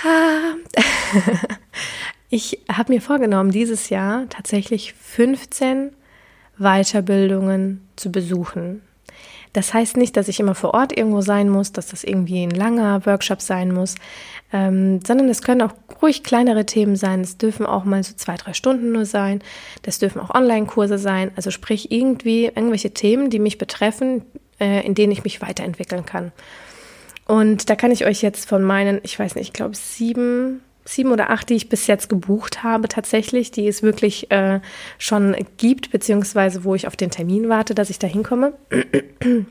ich 2.30 2.60
habe 2.70 2.92
mir 2.92 3.00
vorgenommen, 3.00 3.50
dieses 3.50 3.90
Jahr 3.90 4.28
tatsächlich 4.28 4.94
15 4.94 5.92
Weiterbildungen 6.58 7.86
zu 7.96 8.10
besuchen. 8.10 8.82
Das 9.54 9.72
heißt 9.72 9.96
nicht, 9.96 10.16
dass 10.16 10.26
ich 10.28 10.40
immer 10.40 10.56
vor 10.56 10.74
Ort 10.74 10.94
irgendwo 10.94 11.20
sein 11.20 11.48
muss, 11.48 11.70
dass 11.70 11.86
das 11.86 12.02
irgendwie 12.02 12.42
ein 12.42 12.50
langer 12.50 13.06
Workshop 13.06 13.40
sein 13.40 13.72
muss, 13.72 13.94
ähm, 14.52 15.00
sondern 15.06 15.28
es 15.28 15.42
können 15.42 15.62
auch 15.62 15.72
ruhig 16.02 16.24
kleinere 16.24 16.66
Themen 16.66 16.96
sein. 16.96 17.20
Es 17.20 17.38
dürfen 17.38 17.64
auch 17.64 17.84
mal 17.84 18.02
so 18.02 18.14
zwei, 18.16 18.36
drei 18.36 18.52
Stunden 18.52 18.90
nur 18.90 19.06
sein. 19.06 19.42
Das 19.82 20.00
dürfen 20.00 20.20
auch 20.20 20.34
Online-Kurse 20.34 20.98
sein. 20.98 21.30
Also 21.36 21.52
sprich 21.52 21.92
irgendwie 21.92 22.46
irgendwelche 22.46 22.92
Themen, 22.92 23.30
die 23.30 23.38
mich 23.38 23.56
betreffen, 23.56 24.22
äh, 24.58 24.84
in 24.84 24.96
denen 24.96 25.12
ich 25.12 25.22
mich 25.22 25.40
weiterentwickeln 25.40 26.04
kann. 26.04 26.32
Und 27.26 27.70
da 27.70 27.76
kann 27.76 27.92
ich 27.92 28.04
euch 28.04 28.22
jetzt 28.22 28.48
von 28.48 28.64
meinen, 28.64 29.00
ich 29.04 29.16
weiß 29.16 29.36
nicht, 29.36 29.46
ich 29.46 29.52
glaube 29.52 29.76
sieben 29.76 30.62
sieben 30.84 31.12
oder 31.12 31.30
acht, 31.30 31.48
die 31.48 31.54
ich 31.54 31.68
bis 31.68 31.86
jetzt 31.86 32.08
gebucht 32.08 32.62
habe 32.62 32.88
tatsächlich, 32.88 33.50
die 33.50 33.66
es 33.66 33.82
wirklich 33.82 34.30
äh, 34.30 34.60
schon 34.98 35.34
gibt, 35.56 35.90
beziehungsweise 35.90 36.64
wo 36.64 36.74
ich 36.74 36.86
auf 36.86 36.96
den 36.96 37.10
Termin 37.10 37.48
warte, 37.48 37.74
dass 37.74 37.90
ich 37.90 37.98
da 37.98 38.06
hinkomme. 38.06 38.54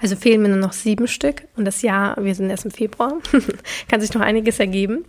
Also 0.00 0.16
fehlen 0.16 0.42
mir 0.42 0.48
nur 0.48 0.58
noch 0.58 0.72
sieben 0.72 1.06
Stück 1.06 1.42
und 1.54 1.64
das 1.64 1.82
Jahr, 1.82 2.16
wir 2.24 2.34
sind 2.34 2.50
erst 2.50 2.64
im 2.64 2.70
Februar, 2.70 3.18
kann 3.88 4.00
sich 4.00 4.12
noch 4.14 4.22
einiges 4.22 4.58
ergeben. 4.58 5.04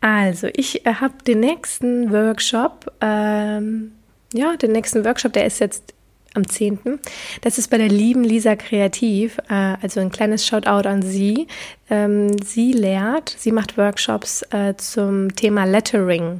Also 0.00 0.48
ich 0.52 0.86
äh, 0.86 0.94
habe 0.94 1.14
den 1.26 1.40
nächsten 1.40 2.12
Workshop, 2.12 2.92
ähm, 3.00 3.92
ja, 4.32 4.56
den 4.56 4.72
nächsten 4.72 5.04
Workshop, 5.04 5.32
der 5.32 5.46
ist 5.46 5.60
jetzt 5.60 5.94
am 6.34 6.48
10. 6.48 6.78
Das 7.40 7.58
ist 7.58 7.68
bei 7.70 7.78
der 7.78 7.88
lieben 7.88 8.22
Lisa 8.22 8.54
Kreativ, 8.54 9.38
äh, 9.48 9.76
also 9.82 10.00
ein 10.00 10.10
kleines 10.10 10.46
Shoutout 10.46 10.88
an 10.88 11.02
sie. 11.02 11.48
Ähm, 11.88 12.38
sie 12.40 12.72
lehrt, 12.72 13.34
sie 13.36 13.50
macht 13.50 13.76
Workshops 13.76 14.42
äh, 14.50 14.74
zum 14.76 15.34
Thema 15.34 15.64
Lettering. 15.64 16.38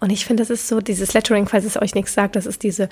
Und 0.00 0.10
ich 0.10 0.26
finde, 0.26 0.42
das 0.42 0.50
ist 0.50 0.66
so, 0.66 0.80
dieses 0.80 1.14
Lettering, 1.14 1.46
falls 1.46 1.64
es 1.64 1.80
euch 1.80 1.94
nichts 1.94 2.14
sagt, 2.14 2.34
das 2.34 2.46
ist 2.46 2.64
diese, 2.64 2.88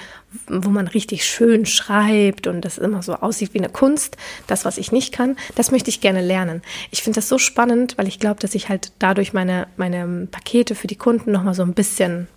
wo 0.46 0.70
man 0.70 0.86
richtig 0.86 1.24
schön 1.24 1.66
schreibt 1.66 2.46
und 2.46 2.64
das 2.64 2.78
immer 2.78 3.02
so 3.02 3.14
aussieht 3.14 3.54
wie 3.54 3.58
eine 3.58 3.68
Kunst. 3.68 4.16
Das, 4.46 4.64
was 4.64 4.78
ich 4.78 4.92
nicht 4.92 5.12
kann, 5.12 5.36
das 5.56 5.72
möchte 5.72 5.90
ich 5.90 6.00
gerne 6.00 6.20
lernen. 6.20 6.62
Ich 6.92 7.02
finde 7.02 7.16
das 7.16 7.28
so 7.28 7.38
spannend, 7.38 7.98
weil 7.98 8.06
ich 8.06 8.20
glaube, 8.20 8.38
dass 8.38 8.54
ich 8.54 8.68
halt 8.68 8.92
dadurch 9.00 9.32
meine, 9.32 9.66
meine 9.76 10.28
Pakete 10.30 10.76
für 10.76 10.86
die 10.86 10.96
Kunden 10.96 11.32
nochmal 11.32 11.54
so 11.54 11.62
ein 11.62 11.74
bisschen 11.74 12.28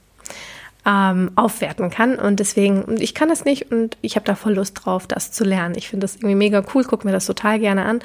ähm, 0.85 1.31
aufwerten 1.35 1.89
kann. 1.89 2.15
Und 2.15 2.39
deswegen, 2.39 2.99
ich 2.99 3.13
kann 3.13 3.29
das 3.29 3.45
nicht 3.45 3.71
und 3.71 3.97
ich 4.01 4.15
habe 4.15 4.25
da 4.25 4.35
voll 4.35 4.53
Lust 4.53 4.81
drauf, 4.83 5.07
das 5.07 5.31
zu 5.31 5.43
lernen. 5.43 5.75
Ich 5.77 5.89
finde 5.89 6.05
das 6.05 6.15
irgendwie 6.15 6.35
mega 6.35 6.63
cool, 6.73 6.83
gucke 6.83 7.05
mir 7.05 7.13
das 7.13 7.25
total 7.25 7.59
gerne 7.59 7.85
an 7.85 7.99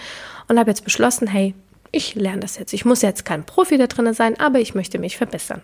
und 0.49 0.59
habe 0.59 0.71
jetzt 0.71 0.85
beschlossen, 0.85 1.27
hey, 1.27 1.55
ich 1.93 2.15
lerne 2.15 2.41
das 2.41 2.59
jetzt. 2.59 2.73
Ich 2.73 2.85
muss 2.85 3.03
jetzt 3.03 3.25
kein 3.25 3.45
Profi 3.45 3.79
da 3.79 3.87
drin 3.87 4.13
sein, 4.15 4.39
aber 4.41 4.59
ich 4.59 4.75
möchte 4.75 4.99
mich 4.99 5.17
verbessern. 5.17 5.63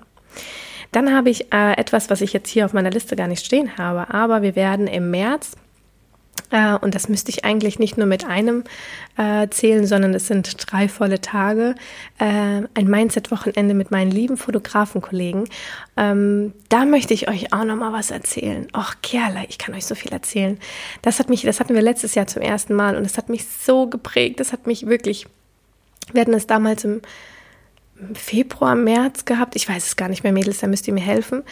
Dann 0.92 1.14
habe 1.14 1.30
ich 1.30 1.52
äh, 1.52 1.72
etwas, 1.76 2.10
was 2.10 2.20
ich 2.20 2.32
jetzt 2.32 2.48
hier 2.48 2.64
auf 2.64 2.72
meiner 2.72 2.90
Liste 2.90 3.16
gar 3.16 3.28
nicht 3.28 3.44
stehen 3.44 3.78
habe, 3.78 4.12
aber 4.12 4.42
wir 4.42 4.56
werden 4.56 4.86
im 4.86 5.10
März 5.10 5.52
Äh, 6.50 6.74
und 6.74 6.94
das 6.94 7.08
müsste 7.08 7.30
ich 7.30 7.44
eigentlich 7.44 7.78
nicht 7.78 7.96
nur 7.96 8.06
mit 8.06 8.26
einem 8.26 8.64
äh, 9.16 9.48
zählen, 9.48 9.86
sondern 9.86 10.14
es 10.14 10.26
sind 10.26 10.54
drei 10.70 10.88
volle 10.88 11.20
Tage. 11.20 11.74
Äh, 12.18 12.62
ein 12.74 12.86
Mindset-Wochenende 12.88 13.74
mit 13.74 13.90
meinen 13.90 14.10
lieben 14.10 14.36
Fotografenkollegen. 14.36 15.48
Ähm, 15.96 16.52
da 16.68 16.84
möchte 16.84 17.14
ich 17.14 17.28
euch 17.28 17.52
auch 17.52 17.64
noch 17.64 17.76
mal 17.76 17.92
was 17.92 18.10
erzählen. 18.10 18.68
Och, 18.76 18.96
Kerle, 19.02 19.44
ich 19.48 19.58
kann 19.58 19.74
euch 19.74 19.86
so 19.86 19.94
viel 19.94 20.12
erzählen. 20.12 20.58
Das 21.02 21.18
hat 21.18 21.28
mich, 21.28 21.42
das 21.42 21.60
hatten 21.60 21.74
wir 21.74 21.82
letztes 21.82 22.14
Jahr 22.14 22.26
zum 22.26 22.42
ersten 22.42 22.74
Mal 22.74 22.96
und 22.96 23.04
es 23.04 23.16
hat 23.16 23.28
mich 23.28 23.46
so 23.46 23.86
geprägt. 23.86 24.40
Das 24.40 24.52
hat 24.52 24.66
mich 24.66 24.86
wirklich. 24.86 25.26
Wir 26.12 26.22
hatten 26.22 26.34
es 26.34 26.46
damals 26.46 26.84
im 26.84 27.02
Februar, 28.14 28.74
März 28.74 29.24
gehabt. 29.24 29.56
Ich 29.56 29.68
weiß 29.68 29.86
es 29.86 29.96
gar 29.96 30.08
nicht 30.08 30.24
mehr, 30.24 30.32
Mädels, 30.32 30.58
da 30.58 30.66
müsst 30.66 30.88
ihr 30.88 30.94
mir 30.94 31.04
helfen. 31.04 31.42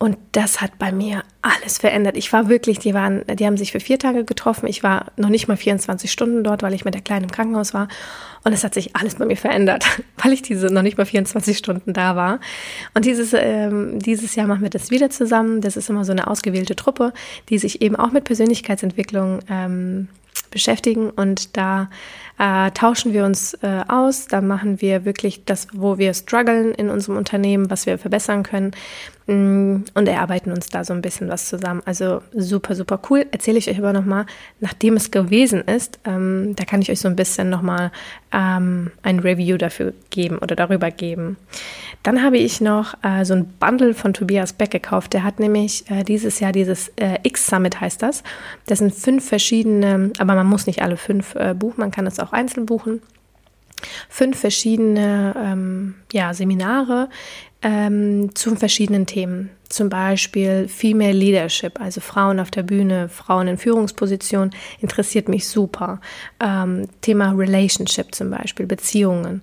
Und 0.00 0.16
das 0.30 0.60
hat 0.60 0.78
bei 0.78 0.92
mir 0.92 1.24
alles 1.42 1.78
verändert. 1.78 2.16
Ich 2.16 2.32
war 2.32 2.48
wirklich, 2.48 2.78
die 2.78 2.94
waren, 2.94 3.24
die 3.26 3.44
haben 3.44 3.56
sich 3.56 3.72
für 3.72 3.80
vier 3.80 3.98
Tage 3.98 4.24
getroffen. 4.24 4.68
Ich 4.68 4.84
war 4.84 5.06
noch 5.16 5.28
nicht 5.28 5.48
mal 5.48 5.56
24 5.56 6.12
Stunden 6.12 6.44
dort, 6.44 6.62
weil 6.62 6.72
ich 6.72 6.84
mit 6.84 6.94
der 6.94 7.02
Kleinen 7.02 7.24
im 7.24 7.32
Krankenhaus 7.32 7.74
war. 7.74 7.88
Und 8.44 8.52
es 8.52 8.62
hat 8.62 8.74
sich 8.74 8.94
alles 8.94 9.16
bei 9.16 9.26
mir 9.26 9.36
verändert, 9.36 9.84
weil 10.22 10.32
ich 10.32 10.42
diese 10.42 10.68
noch 10.68 10.82
nicht 10.82 10.98
mal 10.98 11.04
24 11.04 11.58
Stunden 11.58 11.92
da 11.92 12.14
war. 12.14 12.38
Und 12.94 13.06
dieses, 13.06 13.32
ähm, 13.34 13.98
dieses 13.98 14.36
Jahr 14.36 14.46
machen 14.46 14.62
wir 14.62 14.70
das 14.70 14.92
wieder 14.92 15.10
zusammen. 15.10 15.60
Das 15.60 15.76
ist 15.76 15.90
immer 15.90 16.04
so 16.04 16.12
eine 16.12 16.28
ausgewählte 16.28 16.76
Truppe, 16.76 17.12
die 17.48 17.58
sich 17.58 17.82
eben 17.82 17.96
auch 17.96 18.12
mit 18.12 18.22
Persönlichkeitsentwicklung 18.22 19.40
ähm, 19.50 20.08
beschäftigen. 20.52 21.10
Und 21.10 21.56
da 21.56 21.90
äh, 22.38 22.70
tauschen 22.70 23.12
wir 23.12 23.24
uns 23.24 23.54
äh, 23.62 23.82
aus. 23.88 24.26
Da 24.26 24.40
machen 24.40 24.80
wir 24.80 25.04
wirklich 25.04 25.44
das, 25.44 25.68
wo 25.72 25.98
wir 25.98 26.14
strugglen 26.14 26.72
in 26.72 26.90
unserem 26.90 27.16
Unternehmen, 27.16 27.70
was 27.70 27.86
wir 27.86 27.98
verbessern 27.98 28.42
können. 28.42 28.72
Mm, 29.28 29.84
und 29.92 30.08
erarbeiten 30.08 30.52
uns 30.52 30.68
da 30.68 30.84
so 30.84 30.94
ein 30.94 31.02
bisschen 31.02 31.28
was 31.28 31.50
zusammen. 31.50 31.82
Also 31.84 32.22
super, 32.32 32.74
super 32.74 32.98
cool. 33.10 33.26
Erzähle 33.30 33.58
ich 33.58 33.68
euch 33.68 33.78
aber 33.78 33.92
nochmal, 33.92 34.24
nachdem 34.58 34.96
es 34.96 35.10
gewesen 35.10 35.60
ist, 35.60 36.00
ähm, 36.06 36.54
da 36.56 36.64
kann 36.64 36.80
ich 36.80 36.90
euch 36.90 37.00
so 37.00 37.08
ein 37.08 37.16
bisschen 37.16 37.50
nochmal 37.50 37.92
ähm, 38.32 38.90
ein 39.02 39.18
Review 39.18 39.58
dafür 39.58 39.92
geben 40.08 40.38
oder 40.38 40.56
darüber 40.56 40.90
geben. 40.90 41.36
Dann 42.02 42.22
habe 42.22 42.38
ich 42.38 42.62
noch 42.62 42.94
äh, 43.02 43.26
so 43.26 43.34
ein 43.34 43.46
Bundle 43.60 43.92
von 43.92 44.14
Tobias 44.14 44.54
Beck 44.54 44.70
gekauft. 44.70 45.12
Der 45.12 45.24
hat 45.24 45.40
nämlich 45.40 45.90
äh, 45.90 46.04
dieses 46.04 46.40
Jahr 46.40 46.52
dieses 46.52 46.88
äh, 46.96 47.18
X-Summit 47.22 47.82
heißt 47.82 48.00
das. 48.02 48.22
Das 48.64 48.78
sind 48.78 48.94
fünf 48.94 49.28
verschiedene, 49.28 50.10
aber 50.18 50.36
man 50.36 50.46
muss 50.46 50.66
nicht 50.66 50.80
alle 50.80 50.96
fünf 50.96 51.34
äh, 51.34 51.52
buchen, 51.52 51.80
man 51.80 51.90
kann 51.90 52.06
es 52.06 52.18
auch 52.18 52.27
einzeln 52.32 52.66
buchen 52.66 53.02
fünf 54.08 54.38
verschiedene 54.38 55.34
ähm, 55.36 55.94
ja, 56.12 56.34
Seminare 56.34 57.08
ähm, 57.62 58.34
zu 58.34 58.54
verschiedenen 58.56 59.06
Themen. 59.06 59.50
Zum 59.68 59.90
Beispiel 59.90 60.66
Female 60.68 61.12
Leadership, 61.12 61.78
also 61.80 62.00
Frauen 62.00 62.40
auf 62.40 62.50
der 62.50 62.62
Bühne, 62.62 63.08
Frauen 63.08 63.48
in 63.48 63.58
Führungspositionen, 63.58 64.54
interessiert 64.80 65.28
mich 65.28 65.46
super. 65.46 66.00
Ähm, 66.40 66.88
Thema 67.02 67.32
Relationship 67.32 68.14
zum 68.14 68.30
Beispiel, 68.30 68.66
Beziehungen. 68.66 69.42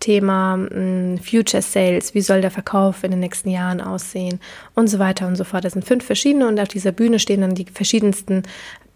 Thema 0.00 0.56
mh, 0.56 0.70
hm, 0.70 1.18
Future 1.18 1.62
Sales, 1.62 2.14
wie 2.14 2.20
soll 2.20 2.40
der 2.40 2.50
Verkauf 2.50 3.02
in 3.02 3.10
den 3.10 3.20
nächsten 3.20 3.50
Jahren 3.50 3.80
aussehen 3.80 4.40
und 4.74 4.88
so 4.88 4.98
weiter 4.98 5.26
und 5.26 5.36
so 5.36 5.44
fort. 5.44 5.64
Das 5.64 5.72
sind 5.72 5.84
fünf 5.84 6.04
verschiedene 6.04 6.46
und 6.46 6.60
auf 6.60 6.68
dieser 6.68 6.92
Bühne 6.92 7.18
stehen 7.18 7.40
dann 7.40 7.54
die 7.54 7.66
verschiedensten 7.72 8.44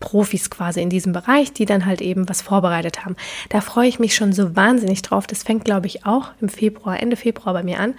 Profis 0.01 0.51
quasi 0.51 0.81
in 0.81 0.91
diesem 0.91 1.13
Bereich, 1.13 1.53
die 1.53 1.67
dann 1.67 1.87
halt 1.87 2.01
eben 2.01 2.29
was 2.29 2.43
vorbereitet 2.43 3.05
haben. 3.05 3.17
Da 3.51 3.61
freue 3.61 3.89
ich 3.89 4.01
mich 4.01 4.15
schon 4.15 4.33
so 4.33 4.57
wahnsinnig 4.57 5.03
drauf. 5.03 5.27
Das 5.27 5.43
fängt, 5.43 5.65
glaube 5.65 5.87
ich, 5.87 6.05
auch 6.07 6.31
im 6.41 6.49
Februar, 6.49 7.01
Ende 7.01 7.17
Februar 7.17 7.53
bei 7.55 7.63
mir 7.63 7.79
an, 7.79 7.95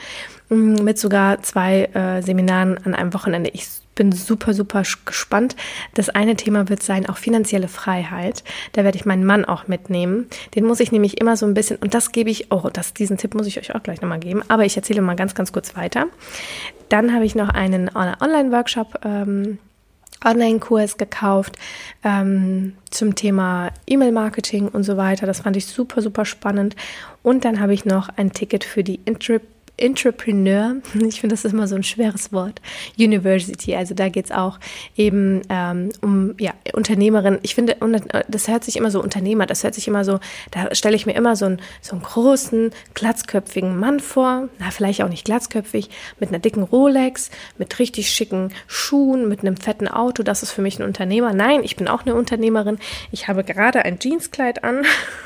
mm, 0.50 0.84
mit 0.84 1.00
sogar 1.00 1.42
zwei 1.44 1.86
äh, 1.86 2.22
Seminaren 2.22 2.78
an 2.84 2.96
einem 2.96 3.14
Wochenende. 3.14 3.52
Ich 3.54 3.68
bin 3.96 4.12
super, 4.12 4.54
super 4.54 4.84
gespannt. 5.06 5.56
Das 5.94 6.10
eine 6.10 6.36
Thema 6.36 6.70
wird 6.70 6.82
sein, 6.82 7.08
auch 7.08 7.18
finanzielle 7.18 7.68
Freiheit. 7.68 8.44
Da 8.72 8.84
werde 8.84 8.98
ich 8.98 9.06
meinen 9.06 9.26
Mann 9.26 9.46
auch 9.46 9.68
mitnehmen. 9.68 10.28
Den 10.56 10.66
muss 10.66 10.80
ich 10.80 10.92
nämlich 10.92 11.20
immer 11.20 11.38
so 11.38 11.46
ein 11.46 11.54
bisschen, 11.54 11.78
und 11.78 11.94
das 11.94 12.12
gebe 12.12 12.30
ich, 12.30 12.52
oh, 12.52 12.70
das, 12.72 12.94
diesen 12.94 13.18
Tipp 13.18 13.36
muss 13.36 13.48
ich 13.48 13.60
euch 13.60 13.76
auch 13.76 13.84
gleich 13.84 14.02
nochmal 14.02 14.20
geben, 14.20 14.42
aber 14.48 14.66
ich 14.66 14.76
erzähle 14.76 15.02
mal 15.02 15.16
ganz, 15.16 15.36
ganz 15.36 15.52
kurz 15.52 15.76
weiter. 15.76 16.08
Dann 16.90 17.14
habe 17.14 17.26
ich 17.26 17.36
noch 17.36 17.50
einen 17.50 17.90
Online-Workshop 17.94 19.06
ähm, 19.06 19.60
Online-Kurs 20.24 20.98
gekauft 20.98 21.58
ähm, 22.04 22.74
zum 22.90 23.16
Thema 23.16 23.72
E-Mail-Marketing 23.88 24.68
und 24.68 24.84
so 24.84 24.98
weiter. 24.98 25.26
Das 25.26 25.42
fand 25.42 25.58
ich 25.58 25.66
super, 25.66 26.02
super 26.02 26.26
spannend. 26.26 26.76
Und 27.24 27.46
dann 27.46 27.60
habe 27.60 27.74
ich 27.74 27.86
noch 27.86 28.10
ein 28.18 28.32
Ticket 28.32 28.64
für 28.64 28.84
die 28.84 29.00
Intrip 29.06 29.44
Entrepreneur, 29.78 30.76
ich 30.94 31.22
finde, 31.22 31.34
das 31.34 31.46
ist 31.46 31.54
immer 31.54 31.68
so 31.68 31.76
ein 31.76 31.84
schweres 31.84 32.32
Wort, 32.32 32.62
University, 32.98 33.76
also 33.76 33.94
da 33.94 34.10
geht 34.10 34.26
es 34.26 34.32
auch 34.32 34.60
eben 34.96 35.42
ähm, 35.50 35.90
um 36.02 36.36
ja, 36.40 36.54
Unternehmerin. 36.74 37.40
Ich 37.42 37.56
finde, 37.56 37.78
das 38.28 38.48
hört 38.48 38.64
sich 38.64 38.78
immer 38.78 38.92
so 38.92 39.02
Unternehmer, 39.02 39.46
das 39.46 39.64
hört 39.64 39.76
sich 39.76 39.88
immer 39.88 40.06
so, 40.06 40.20
da 40.52 40.74
stelle 40.76 40.96
ich 40.96 41.06
mir 41.06 41.14
immer 41.14 41.36
so 41.36 41.46
einen, 41.46 41.62
so 41.82 41.94
einen 41.94 42.04
großen, 42.04 42.72
glatzköpfigen 42.94 43.78
Mann 43.78 44.00
vor, 44.00 44.50
na, 44.60 44.72
vielleicht 44.72 45.02
auch 45.02 45.10
nicht 45.10 45.26
glatzköpfig, 45.26 45.90
mit 46.20 46.30
einer 46.30 46.40
dicken 46.40 46.64
Rolex, 46.64 47.32
mit 47.58 47.80
richtig 47.80 48.10
schicken 48.10 48.54
Schuhen, 48.68 49.28
mit 49.28 49.42
einem 49.42 49.58
fetten 49.58 49.88
Auto, 49.88 50.24
das 50.24 50.44
ist 50.44 50.52
für 50.52 50.62
mich 50.62 50.80
ein 50.80 50.86
Unternehmer. 50.86 51.34
Nein, 51.34 51.64
ich 51.64 51.76
bin 51.76 51.88
auch 51.88 52.06
eine 52.06 52.16
Unternehmerin. 52.16 52.78
Ich 53.12 53.28
habe 53.28 53.44
gerade 53.44 53.84
ein 53.84 54.00
Jeanskleid 54.00 54.64
an 54.64 54.84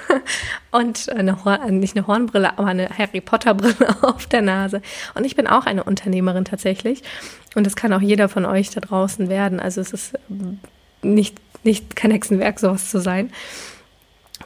und 0.71 1.09
eine, 1.09 1.37
nicht 1.71 1.95
eine 1.95 2.07
Hornbrille, 2.07 2.57
aber 2.57 2.67
eine 2.67 2.89
Harry 2.89 3.21
Potter 3.21 3.53
Brille 3.53 3.95
auf 4.01 4.27
der 4.35 4.43
Nase. 4.43 4.81
Und 5.15 5.25
ich 5.25 5.35
bin 5.35 5.47
auch 5.47 5.65
eine 5.65 5.83
Unternehmerin 5.83 6.45
tatsächlich. 6.45 7.01
Und 7.55 7.65
das 7.65 7.75
kann 7.75 7.93
auch 7.93 8.01
jeder 8.01 8.29
von 8.29 8.45
euch 8.45 8.69
da 8.69 8.81
draußen 8.81 9.29
werden. 9.29 9.59
Also 9.59 9.81
es 9.81 9.93
ist 9.93 10.13
nicht, 11.01 11.37
nicht 11.63 11.95
kein 11.95 12.11
Hexenwerk, 12.11 12.59
sowas 12.59 12.91
zu 12.91 12.99
sein. 12.99 13.31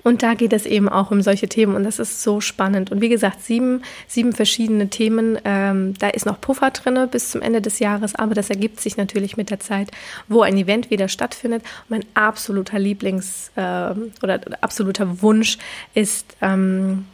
Und 0.04 0.21
da 0.21 0.36
geht 0.36 0.54
es 0.54 0.65
eben 0.65 0.88
auch 0.88 1.10
um 1.10 1.21
solche 1.21 1.49
Themen 1.49 1.75
und 1.75 1.84
das 1.84 1.97
ist 1.97 2.21
so 2.21 2.41
spannend. 2.41 2.91
Und 2.91 3.02
wie 3.02 3.10
gesagt, 3.10 3.41
sieben, 3.41 3.82
sieben 4.08 4.34
verschiedene 4.34 4.89
Themen. 4.89 5.39
Ähm, 5.43 5.95
da 5.97 6.10
ist 6.10 6.28
noch 6.28 6.39
Puffer 6.39 6.69
drin 6.69 7.08
bis 7.10 7.32
zum 7.32 7.41
Ende 7.41 7.60
des 7.62 7.80
Jahres, 7.80 8.15
aber 8.15 8.36
das 8.36 8.49
ergibt 8.49 8.80
sich 8.80 8.97
natürlich 8.97 9.36
mit 9.36 9.49
der 9.49 9.60
Zeit, 9.60 9.89
wo 10.28 10.41
ein 10.41 10.58
Event 10.58 10.91
wieder 10.91 11.08
stattfindet. 11.08 11.63
Mein 11.89 12.06
absoluter 12.13 12.78
Lieblings- 12.78 13.49
äh, 13.56 13.95
oder 14.23 14.41
absoluter 14.62 15.21
Wunsch 15.21 15.58
ist 15.95 16.38
ähm, 16.41 17.06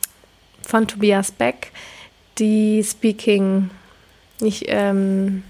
von 0.61 0.87
Tobias 0.87 1.31
Beck 1.31 1.71
die 2.37 2.83
Speaking, 2.83 3.69
nicht, 4.41 4.65
ähm, 4.67 5.43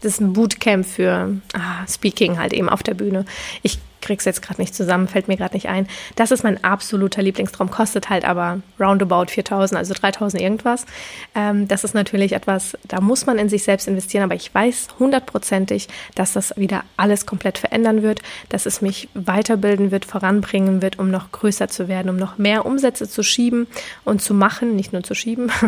das 0.00 0.14
ist 0.14 0.20
ein 0.20 0.32
Bootcamp 0.32 0.84
für 0.84 1.36
ah, 1.54 1.86
Speaking 1.88 2.38
halt 2.38 2.52
eben 2.52 2.68
auf 2.68 2.82
der 2.82 2.94
Bühne. 2.94 3.24
Ich 3.62 3.78
krieg's 4.02 4.24
jetzt 4.24 4.42
gerade 4.42 4.60
nicht 4.60 4.74
zusammen, 4.74 5.08
fällt 5.08 5.28
mir 5.28 5.36
gerade 5.36 5.54
nicht 5.54 5.68
ein. 5.68 5.86
Das 6.16 6.30
ist 6.30 6.44
mein 6.44 6.62
absoluter 6.62 7.22
Lieblingstraum, 7.22 7.70
kostet 7.70 8.10
halt 8.10 8.24
aber 8.24 8.60
roundabout 8.78 9.26
4000, 9.30 9.78
also 9.78 9.94
3000 9.94 10.42
irgendwas. 10.42 10.84
Ähm, 11.34 11.68
das 11.68 11.84
ist 11.84 11.94
natürlich 11.94 12.32
etwas, 12.32 12.76
da 12.86 13.00
muss 13.00 13.24
man 13.24 13.38
in 13.38 13.48
sich 13.48 13.62
selbst 13.62 13.88
investieren, 13.88 14.24
aber 14.24 14.34
ich 14.34 14.52
weiß 14.54 14.88
hundertprozentig, 14.98 15.88
dass 16.14 16.32
das 16.32 16.54
wieder 16.56 16.84
alles 16.96 17.24
komplett 17.24 17.58
verändern 17.58 18.02
wird, 18.02 18.20
dass 18.48 18.66
es 18.66 18.82
mich 18.82 19.08
weiterbilden 19.14 19.90
wird, 19.90 20.04
voranbringen 20.04 20.82
wird, 20.82 20.98
um 20.98 21.10
noch 21.10 21.32
größer 21.32 21.68
zu 21.68 21.88
werden, 21.88 22.10
um 22.10 22.16
noch 22.16 22.36
mehr 22.36 22.66
Umsätze 22.66 23.08
zu 23.08 23.22
schieben 23.22 23.68
und 24.04 24.20
zu 24.20 24.34
machen, 24.34 24.76
nicht 24.76 24.92
nur 24.92 25.02
zu 25.02 25.14
schieben. 25.14 25.50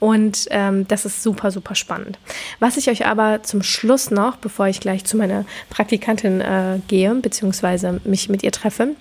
Und 0.00 0.46
ähm, 0.50 0.86
das 0.86 1.06
ist 1.06 1.22
super, 1.22 1.50
super 1.50 1.74
spannend. 1.74 2.18
Was 2.60 2.76
ich 2.76 2.90
euch 2.90 3.06
aber 3.06 3.42
zum 3.42 3.62
Schluss 3.62 4.10
noch, 4.10 4.36
bevor 4.36 4.66
ich 4.66 4.80
gleich 4.80 5.04
zu 5.04 5.16
meiner 5.16 5.46
Praktikantin 5.70 6.40
äh, 6.40 6.80
gehe, 6.88 7.14
beziehungsweise 7.14 7.63
beziehungsweise 7.64 8.00
mich 8.04 8.28
mit 8.28 8.42
ihr 8.42 8.52
treffe, 8.52 8.94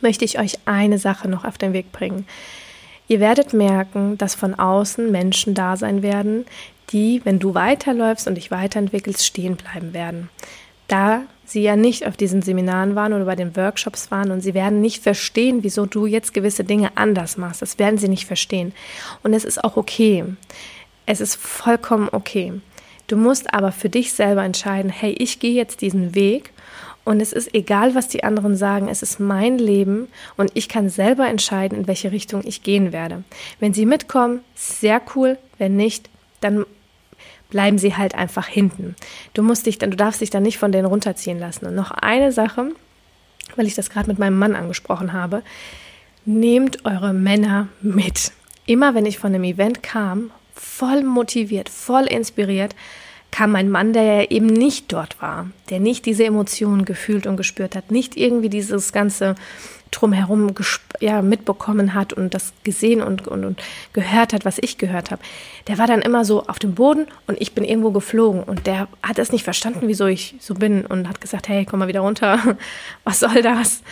möchte 0.00 0.24
ich 0.24 0.38
euch 0.38 0.58
eine 0.66 0.98
Sache 0.98 1.28
noch 1.28 1.44
auf 1.44 1.56
den 1.56 1.72
Weg 1.72 1.92
bringen. 1.92 2.26
Ihr 3.08 3.20
werdet 3.20 3.52
merken, 3.52 4.18
dass 4.18 4.34
von 4.34 4.54
außen 4.54 5.10
Menschen 5.10 5.54
da 5.54 5.76
sein 5.76 6.02
werden, 6.02 6.44
die, 6.90 7.22
wenn 7.24 7.38
du 7.38 7.54
weiterläufst 7.54 8.28
und 8.28 8.34
dich 8.34 8.50
weiterentwickelst, 8.50 9.24
stehen 9.24 9.56
bleiben 9.56 9.94
werden. 9.94 10.28
Da 10.88 11.22
sie 11.44 11.62
ja 11.62 11.74
nicht 11.74 12.06
auf 12.06 12.16
diesen 12.16 12.42
Seminaren 12.42 12.94
waren 12.94 13.12
oder 13.12 13.24
bei 13.24 13.36
den 13.36 13.56
Workshops 13.56 14.10
waren 14.10 14.30
und 14.30 14.40
sie 14.42 14.54
werden 14.54 14.80
nicht 14.80 15.02
verstehen, 15.02 15.62
wieso 15.62 15.86
du 15.86 16.06
jetzt 16.06 16.34
gewisse 16.34 16.64
Dinge 16.64 16.96
anders 16.96 17.36
machst. 17.36 17.62
Das 17.62 17.78
werden 17.78 17.98
sie 17.98 18.08
nicht 18.08 18.26
verstehen. 18.26 18.72
Und 19.22 19.32
es 19.34 19.44
ist 19.44 19.62
auch 19.64 19.76
okay. 19.76 20.24
Es 21.06 21.20
ist 21.20 21.36
vollkommen 21.36 22.08
okay. 22.12 22.52
Du 23.06 23.16
musst 23.16 23.52
aber 23.54 23.72
für 23.72 23.88
dich 23.88 24.12
selber 24.12 24.44
entscheiden, 24.44 24.90
hey, 24.90 25.12
ich 25.18 25.40
gehe 25.40 25.54
jetzt 25.54 25.80
diesen 25.80 26.14
Weg 26.14 26.52
und 27.04 27.20
es 27.20 27.32
ist 27.32 27.54
egal, 27.54 27.94
was 27.94 28.08
die 28.08 28.24
anderen 28.24 28.56
sagen, 28.56 28.88
es 28.88 29.02
ist 29.02 29.20
mein 29.20 29.58
Leben 29.58 30.08
und 30.36 30.50
ich 30.54 30.68
kann 30.68 30.90
selber 30.90 31.28
entscheiden, 31.28 31.78
in 31.78 31.86
welche 31.86 32.12
Richtung 32.12 32.42
ich 32.44 32.62
gehen 32.62 32.92
werde. 32.92 33.24
Wenn 33.58 33.72
sie 33.72 33.86
mitkommen, 33.86 34.40
sehr 34.54 35.00
cool, 35.14 35.38
wenn 35.58 35.76
nicht, 35.76 36.08
dann 36.40 36.64
bleiben 37.48 37.78
sie 37.78 37.96
halt 37.96 38.14
einfach 38.14 38.46
hinten. 38.46 38.94
Du 39.34 39.42
musst 39.42 39.66
dich 39.66 39.78
dann, 39.78 39.90
du 39.90 39.96
darfst 39.96 40.20
dich 40.20 40.30
dann 40.30 40.42
nicht 40.42 40.58
von 40.58 40.72
denen 40.72 40.86
runterziehen 40.86 41.38
lassen. 41.38 41.66
Und 41.66 41.74
noch 41.74 41.90
eine 41.90 42.32
Sache, 42.32 42.72
weil 43.56 43.66
ich 43.66 43.74
das 43.74 43.90
gerade 43.90 44.08
mit 44.08 44.18
meinem 44.18 44.38
Mann 44.38 44.54
angesprochen 44.54 45.12
habe, 45.12 45.42
nehmt 46.24 46.84
eure 46.84 47.12
Männer 47.12 47.68
mit. 47.80 48.32
Immer 48.66 48.94
wenn 48.94 49.06
ich 49.06 49.18
von 49.18 49.34
einem 49.34 49.44
Event 49.44 49.82
kam, 49.82 50.30
voll 50.54 51.02
motiviert, 51.02 51.68
voll 51.68 52.04
inspiriert, 52.04 52.76
kam 53.30 53.52
mein 53.52 53.70
Mann, 53.70 53.92
der 53.92 54.02
ja 54.02 54.22
eben 54.30 54.46
nicht 54.46 54.92
dort 54.92 55.20
war, 55.22 55.50
der 55.68 55.80
nicht 55.80 56.06
diese 56.06 56.24
Emotionen 56.24 56.84
gefühlt 56.84 57.26
und 57.26 57.36
gespürt 57.36 57.76
hat, 57.76 57.90
nicht 57.90 58.16
irgendwie 58.16 58.48
dieses 58.48 58.92
ganze 58.92 59.34
drumherum 59.90 60.54
ja, 61.00 61.22
mitbekommen 61.22 61.94
hat 61.94 62.12
und 62.12 62.34
das 62.34 62.52
gesehen 62.62 63.02
und, 63.02 63.26
und, 63.26 63.44
und 63.44 63.62
gehört 63.92 64.32
hat, 64.32 64.44
was 64.44 64.58
ich 64.60 64.78
gehört 64.78 65.10
habe, 65.10 65.22
der 65.66 65.78
war 65.78 65.86
dann 65.86 66.02
immer 66.02 66.24
so 66.24 66.46
auf 66.46 66.58
dem 66.58 66.74
Boden 66.74 67.06
und 67.26 67.40
ich 67.40 67.54
bin 67.54 67.64
irgendwo 67.64 67.90
geflogen 67.90 68.42
und 68.42 68.66
der 68.66 68.88
hat 69.02 69.18
es 69.18 69.32
nicht 69.32 69.44
verstanden, 69.44 69.88
wieso 69.88 70.06
ich 70.06 70.36
so 70.38 70.54
bin 70.54 70.86
und 70.86 71.08
hat 71.08 71.20
gesagt, 71.20 71.48
hey, 71.48 71.64
komm 71.64 71.80
mal 71.80 71.88
wieder 71.88 72.00
runter, 72.00 72.56
was 73.04 73.20
soll 73.20 73.42
das? 73.42 73.82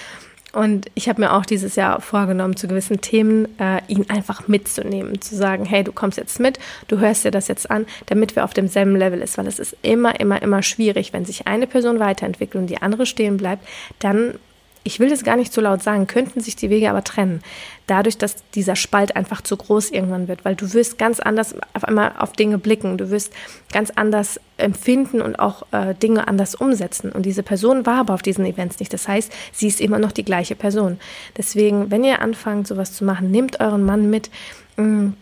Und 0.53 0.87
ich 0.95 1.09
habe 1.09 1.21
mir 1.21 1.35
auch 1.35 1.45
dieses 1.45 1.77
Jahr 1.77 2.01
vorgenommen, 2.01 2.57
zu 2.57 2.69
gewissen 2.69 3.01
Themen 3.01 3.47
äh, 3.59 3.81
ihn 3.89 4.09
einfach 4.09 4.49
mitzunehmen, 4.49 5.21
zu 5.21 5.37
sagen, 5.37 5.67
hey, 5.67 5.85
du 5.85 5.93
kommst 5.93 6.17
jetzt 6.17 6.41
mit, 6.41 6.59
du 6.89 6.99
hörst 6.99 7.25
dir 7.25 7.31
das 7.31 7.49
jetzt 7.49 7.71
an, 7.71 7.87
damit 8.07 8.35
wir 8.35 8.45
auf 8.45 8.55
demselben 8.55 8.97
Level 8.97 9.21
ist, 9.21 9.37
weil 9.37 9.47
es 9.47 9.59
ist 9.59 9.77
immer, 9.83 10.19
immer, 10.21 10.41
immer 10.41 10.63
schwierig, 10.63 11.13
wenn 11.13 11.27
sich 11.27 11.47
eine 11.47 11.67
Person 11.67 12.01
weiterentwickelt 12.01 12.63
und 12.63 12.71
die 12.71 12.81
andere 12.81 13.05
stehen 13.05 13.37
bleibt, 13.37 13.67
dann 13.99 14.39
ich 14.85 15.01
will 15.01 15.11
das 15.11 15.25
gar 15.25 15.37
nicht 15.37 15.53
so 15.53 15.61
laut 15.61 15.83
sagen, 15.83 16.07
könnten 16.07 16.41
sich 16.41 16.57
die 16.57 16.71
Wege 16.71 16.91
aber 16.91 17.05
trennen. 17.05 17.43
Dadurch, 17.87 18.19
dass 18.19 18.37
dieser 18.55 18.77
Spalt 18.77 19.17
einfach 19.17 19.41
zu 19.41 19.57
groß 19.57 19.91
irgendwann 19.91 20.29
wird, 20.29 20.45
weil 20.45 20.55
du 20.55 20.73
wirst 20.73 20.99
ganz 20.99 21.21
anders 21.21 21.55
auf 21.75 21.85
einmal 21.85 22.13
auf 22.19 22.33
Dinge 22.33 22.59
blicken, 22.59 22.99
du 22.99 23.11
wirst 23.11 23.33
ganz 23.73 23.91
anders 23.91 24.41
empfinden 24.57 25.21
und 25.23 25.39
auch 25.39 25.65
äh, 25.73 25.95
Dinge 25.95 26.29
anders 26.29 26.55
umsetzen. 26.55 27.13
Und 27.13 27.25
diese 27.25 27.43
Person 27.43 27.87
war 27.87 28.01
aber 28.01 28.15
auf 28.15 28.23
diesen 28.23 28.45
Events 28.45 28.79
nicht. 28.81 28.93
Das 28.93 29.09
heißt, 29.09 29.33
sie 29.53 29.69
ist 29.69 29.81
immer 29.81 29.99
noch 29.99 30.13
die 30.13 30.25
gleiche 30.25 30.55
Person. 30.55 30.99
Deswegen, 31.37 31.91
wenn 31.91 32.05
ihr 32.05 32.21
anfangt, 32.21 32.67
sowas 32.67 32.93
zu 32.93 33.05
machen, 33.05 33.31
nehmt 33.31 33.61
euren 33.61 33.85
Mann 33.85 34.11
mit. 34.11 34.31
Mh, 34.77 34.85
mm, 34.85 35.15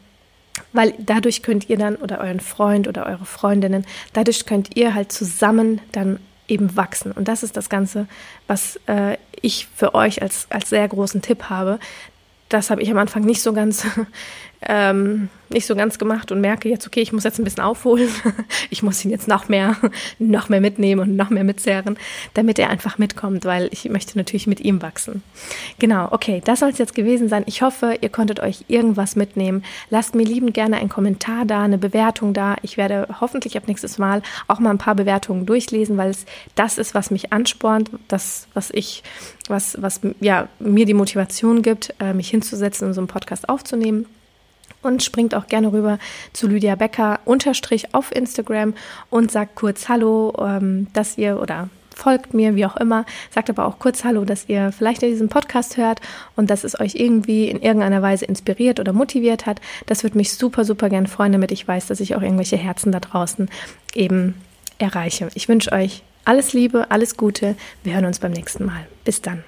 weil 0.72 0.94
dadurch 0.98 1.42
könnt 1.42 1.68
ihr 1.68 1.76
dann 1.76 1.96
oder 1.96 2.20
euren 2.20 2.40
Freund 2.40 2.88
oder 2.88 3.06
eure 3.06 3.26
Freundinnen, 3.26 3.84
dadurch 4.12 4.46
könnt 4.46 4.76
ihr 4.76 4.94
halt 4.94 5.12
zusammen 5.12 5.80
dann 5.92 6.18
eben 6.48 6.76
wachsen. 6.76 7.12
Und 7.12 7.28
das 7.28 7.42
ist 7.42 7.56
das 7.56 7.68
Ganze, 7.68 8.06
was 8.46 8.78
äh, 8.86 9.16
ich 9.40 9.68
für 9.74 9.94
euch 9.94 10.22
als, 10.22 10.46
als 10.50 10.70
sehr 10.70 10.86
großen 10.86 11.22
Tipp 11.22 11.44
habe. 11.44 11.78
Das 12.48 12.70
habe 12.70 12.82
ich 12.82 12.90
am 12.90 12.98
Anfang 12.98 13.24
nicht 13.24 13.42
so 13.42 13.52
ganz 13.52 13.86
ähm, 14.68 15.28
nicht 15.48 15.66
so 15.66 15.76
ganz 15.76 15.98
gemacht 15.98 16.32
und 16.32 16.40
merke 16.40 16.68
jetzt, 16.68 16.86
okay, 16.86 17.00
ich 17.00 17.12
muss 17.12 17.24
jetzt 17.24 17.38
ein 17.38 17.44
bisschen 17.44 17.62
aufholen. 17.62 18.08
Ich 18.68 18.82
muss 18.82 19.04
ihn 19.04 19.10
jetzt 19.10 19.28
noch 19.28 19.48
mehr, 19.48 19.76
noch 20.18 20.48
mehr 20.48 20.60
mitnehmen 20.60 21.00
und 21.00 21.16
noch 21.16 21.30
mehr 21.30 21.44
mitzehren, 21.44 21.96
damit 22.34 22.58
er 22.58 22.68
einfach 22.68 22.98
mitkommt, 22.98 23.44
weil 23.44 23.68
ich 23.70 23.88
möchte 23.88 24.18
natürlich 24.18 24.46
mit 24.46 24.60
ihm 24.60 24.82
wachsen. 24.82 25.22
Genau, 25.78 26.08
okay, 26.10 26.42
das 26.44 26.60
soll 26.60 26.70
es 26.70 26.78
jetzt 26.78 26.94
gewesen 26.94 27.28
sein. 27.28 27.44
Ich 27.46 27.62
hoffe, 27.62 27.96
ihr 28.00 28.08
konntet 28.08 28.40
euch 28.40 28.64
irgendwas 28.68 29.14
mitnehmen. 29.14 29.62
Lasst 29.88 30.14
mir 30.14 30.24
liebend 30.24 30.54
gerne 30.54 30.78
einen 30.78 30.88
Kommentar 30.88 31.44
da, 31.44 31.62
eine 31.62 31.78
Bewertung 31.78 32.34
da. 32.34 32.56
Ich 32.62 32.76
werde 32.76 33.06
hoffentlich 33.20 33.56
ab 33.56 33.64
nächstes 33.68 33.98
Mal 33.98 34.22
auch 34.48 34.58
mal 34.58 34.70
ein 34.70 34.78
paar 34.78 34.94
Bewertungen 34.96 35.46
durchlesen, 35.46 35.96
weil 35.96 36.10
es 36.10 36.26
das 36.54 36.78
ist, 36.78 36.94
was 36.94 37.10
mich 37.10 37.32
anspornt, 37.32 37.90
das, 38.08 38.48
was 38.52 38.70
ich, 38.70 39.02
was, 39.48 39.80
was 39.80 40.00
ja, 40.20 40.48
mir 40.58 40.86
die 40.86 40.94
Motivation 40.94 41.62
gibt, 41.62 41.94
äh, 42.00 42.12
mich 42.12 42.30
hinzusetzen 42.30 42.88
und 42.88 42.94
so 42.94 43.00
einen 43.00 43.08
Podcast 43.08 43.48
aufzunehmen 43.48 44.06
und 44.86 45.02
springt 45.02 45.34
auch 45.34 45.46
gerne 45.46 45.72
rüber 45.72 45.98
zu 46.32 46.46
Lydia 46.46 46.76
Becker 46.76 47.20
unterstrich 47.24 47.94
auf 47.94 48.14
Instagram 48.14 48.74
und 49.10 49.30
sagt 49.30 49.56
kurz 49.56 49.88
Hallo, 49.88 50.32
ähm, 50.38 50.86
dass 50.92 51.18
ihr 51.18 51.40
oder 51.40 51.68
folgt 51.94 52.34
mir, 52.34 52.54
wie 52.54 52.66
auch 52.66 52.76
immer, 52.76 53.06
sagt 53.30 53.50
aber 53.50 53.66
auch 53.66 53.78
kurz 53.78 54.04
Hallo, 54.04 54.24
dass 54.24 54.48
ihr 54.48 54.70
vielleicht 54.70 55.02
diesen 55.02 55.28
Podcast 55.28 55.76
hört 55.76 56.00
und 56.36 56.50
dass 56.50 56.62
es 56.62 56.78
euch 56.78 56.94
irgendwie 56.94 57.48
in 57.48 57.60
irgendeiner 57.60 58.02
Weise 58.02 58.26
inspiriert 58.26 58.78
oder 58.78 58.92
motiviert 58.92 59.46
hat. 59.46 59.60
Das 59.86 60.02
würde 60.02 60.18
mich 60.18 60.34
super, 60.34 60.64
super 60.64 60.88
gern 60.88 61.06
freuen, 61.06 61.32
damit 61.32 61.52
ich 61.52 61.66
weiß, 61.66 61.86
dass 61.86 62.00
ich 62.00 62.14
auch 62.14 62.22
irgendwelche 62.22 62.56
Herzen 62.56 62.92
da 62.92 63.00
draußen 63.00 63.48
eben 63.94 64.34
erreiche. 64.78 65.28
Ich 65.34 65.48
wünsche 65.48 65.72
euch 65.72 66.02
alles 66.24 66.52
Liebe, 66.52 66.90
alles 66.90 67.16
Gute. 67.16 67.56
Wir 67.82 67.94
hören 67.94 68.04
uns 68.04 68.18
beim 68.18 68.32
nächsten 68.32 68.66
Mal. 68.66 68.86
Bis 69.04 69.22
dann. 69.22 69.42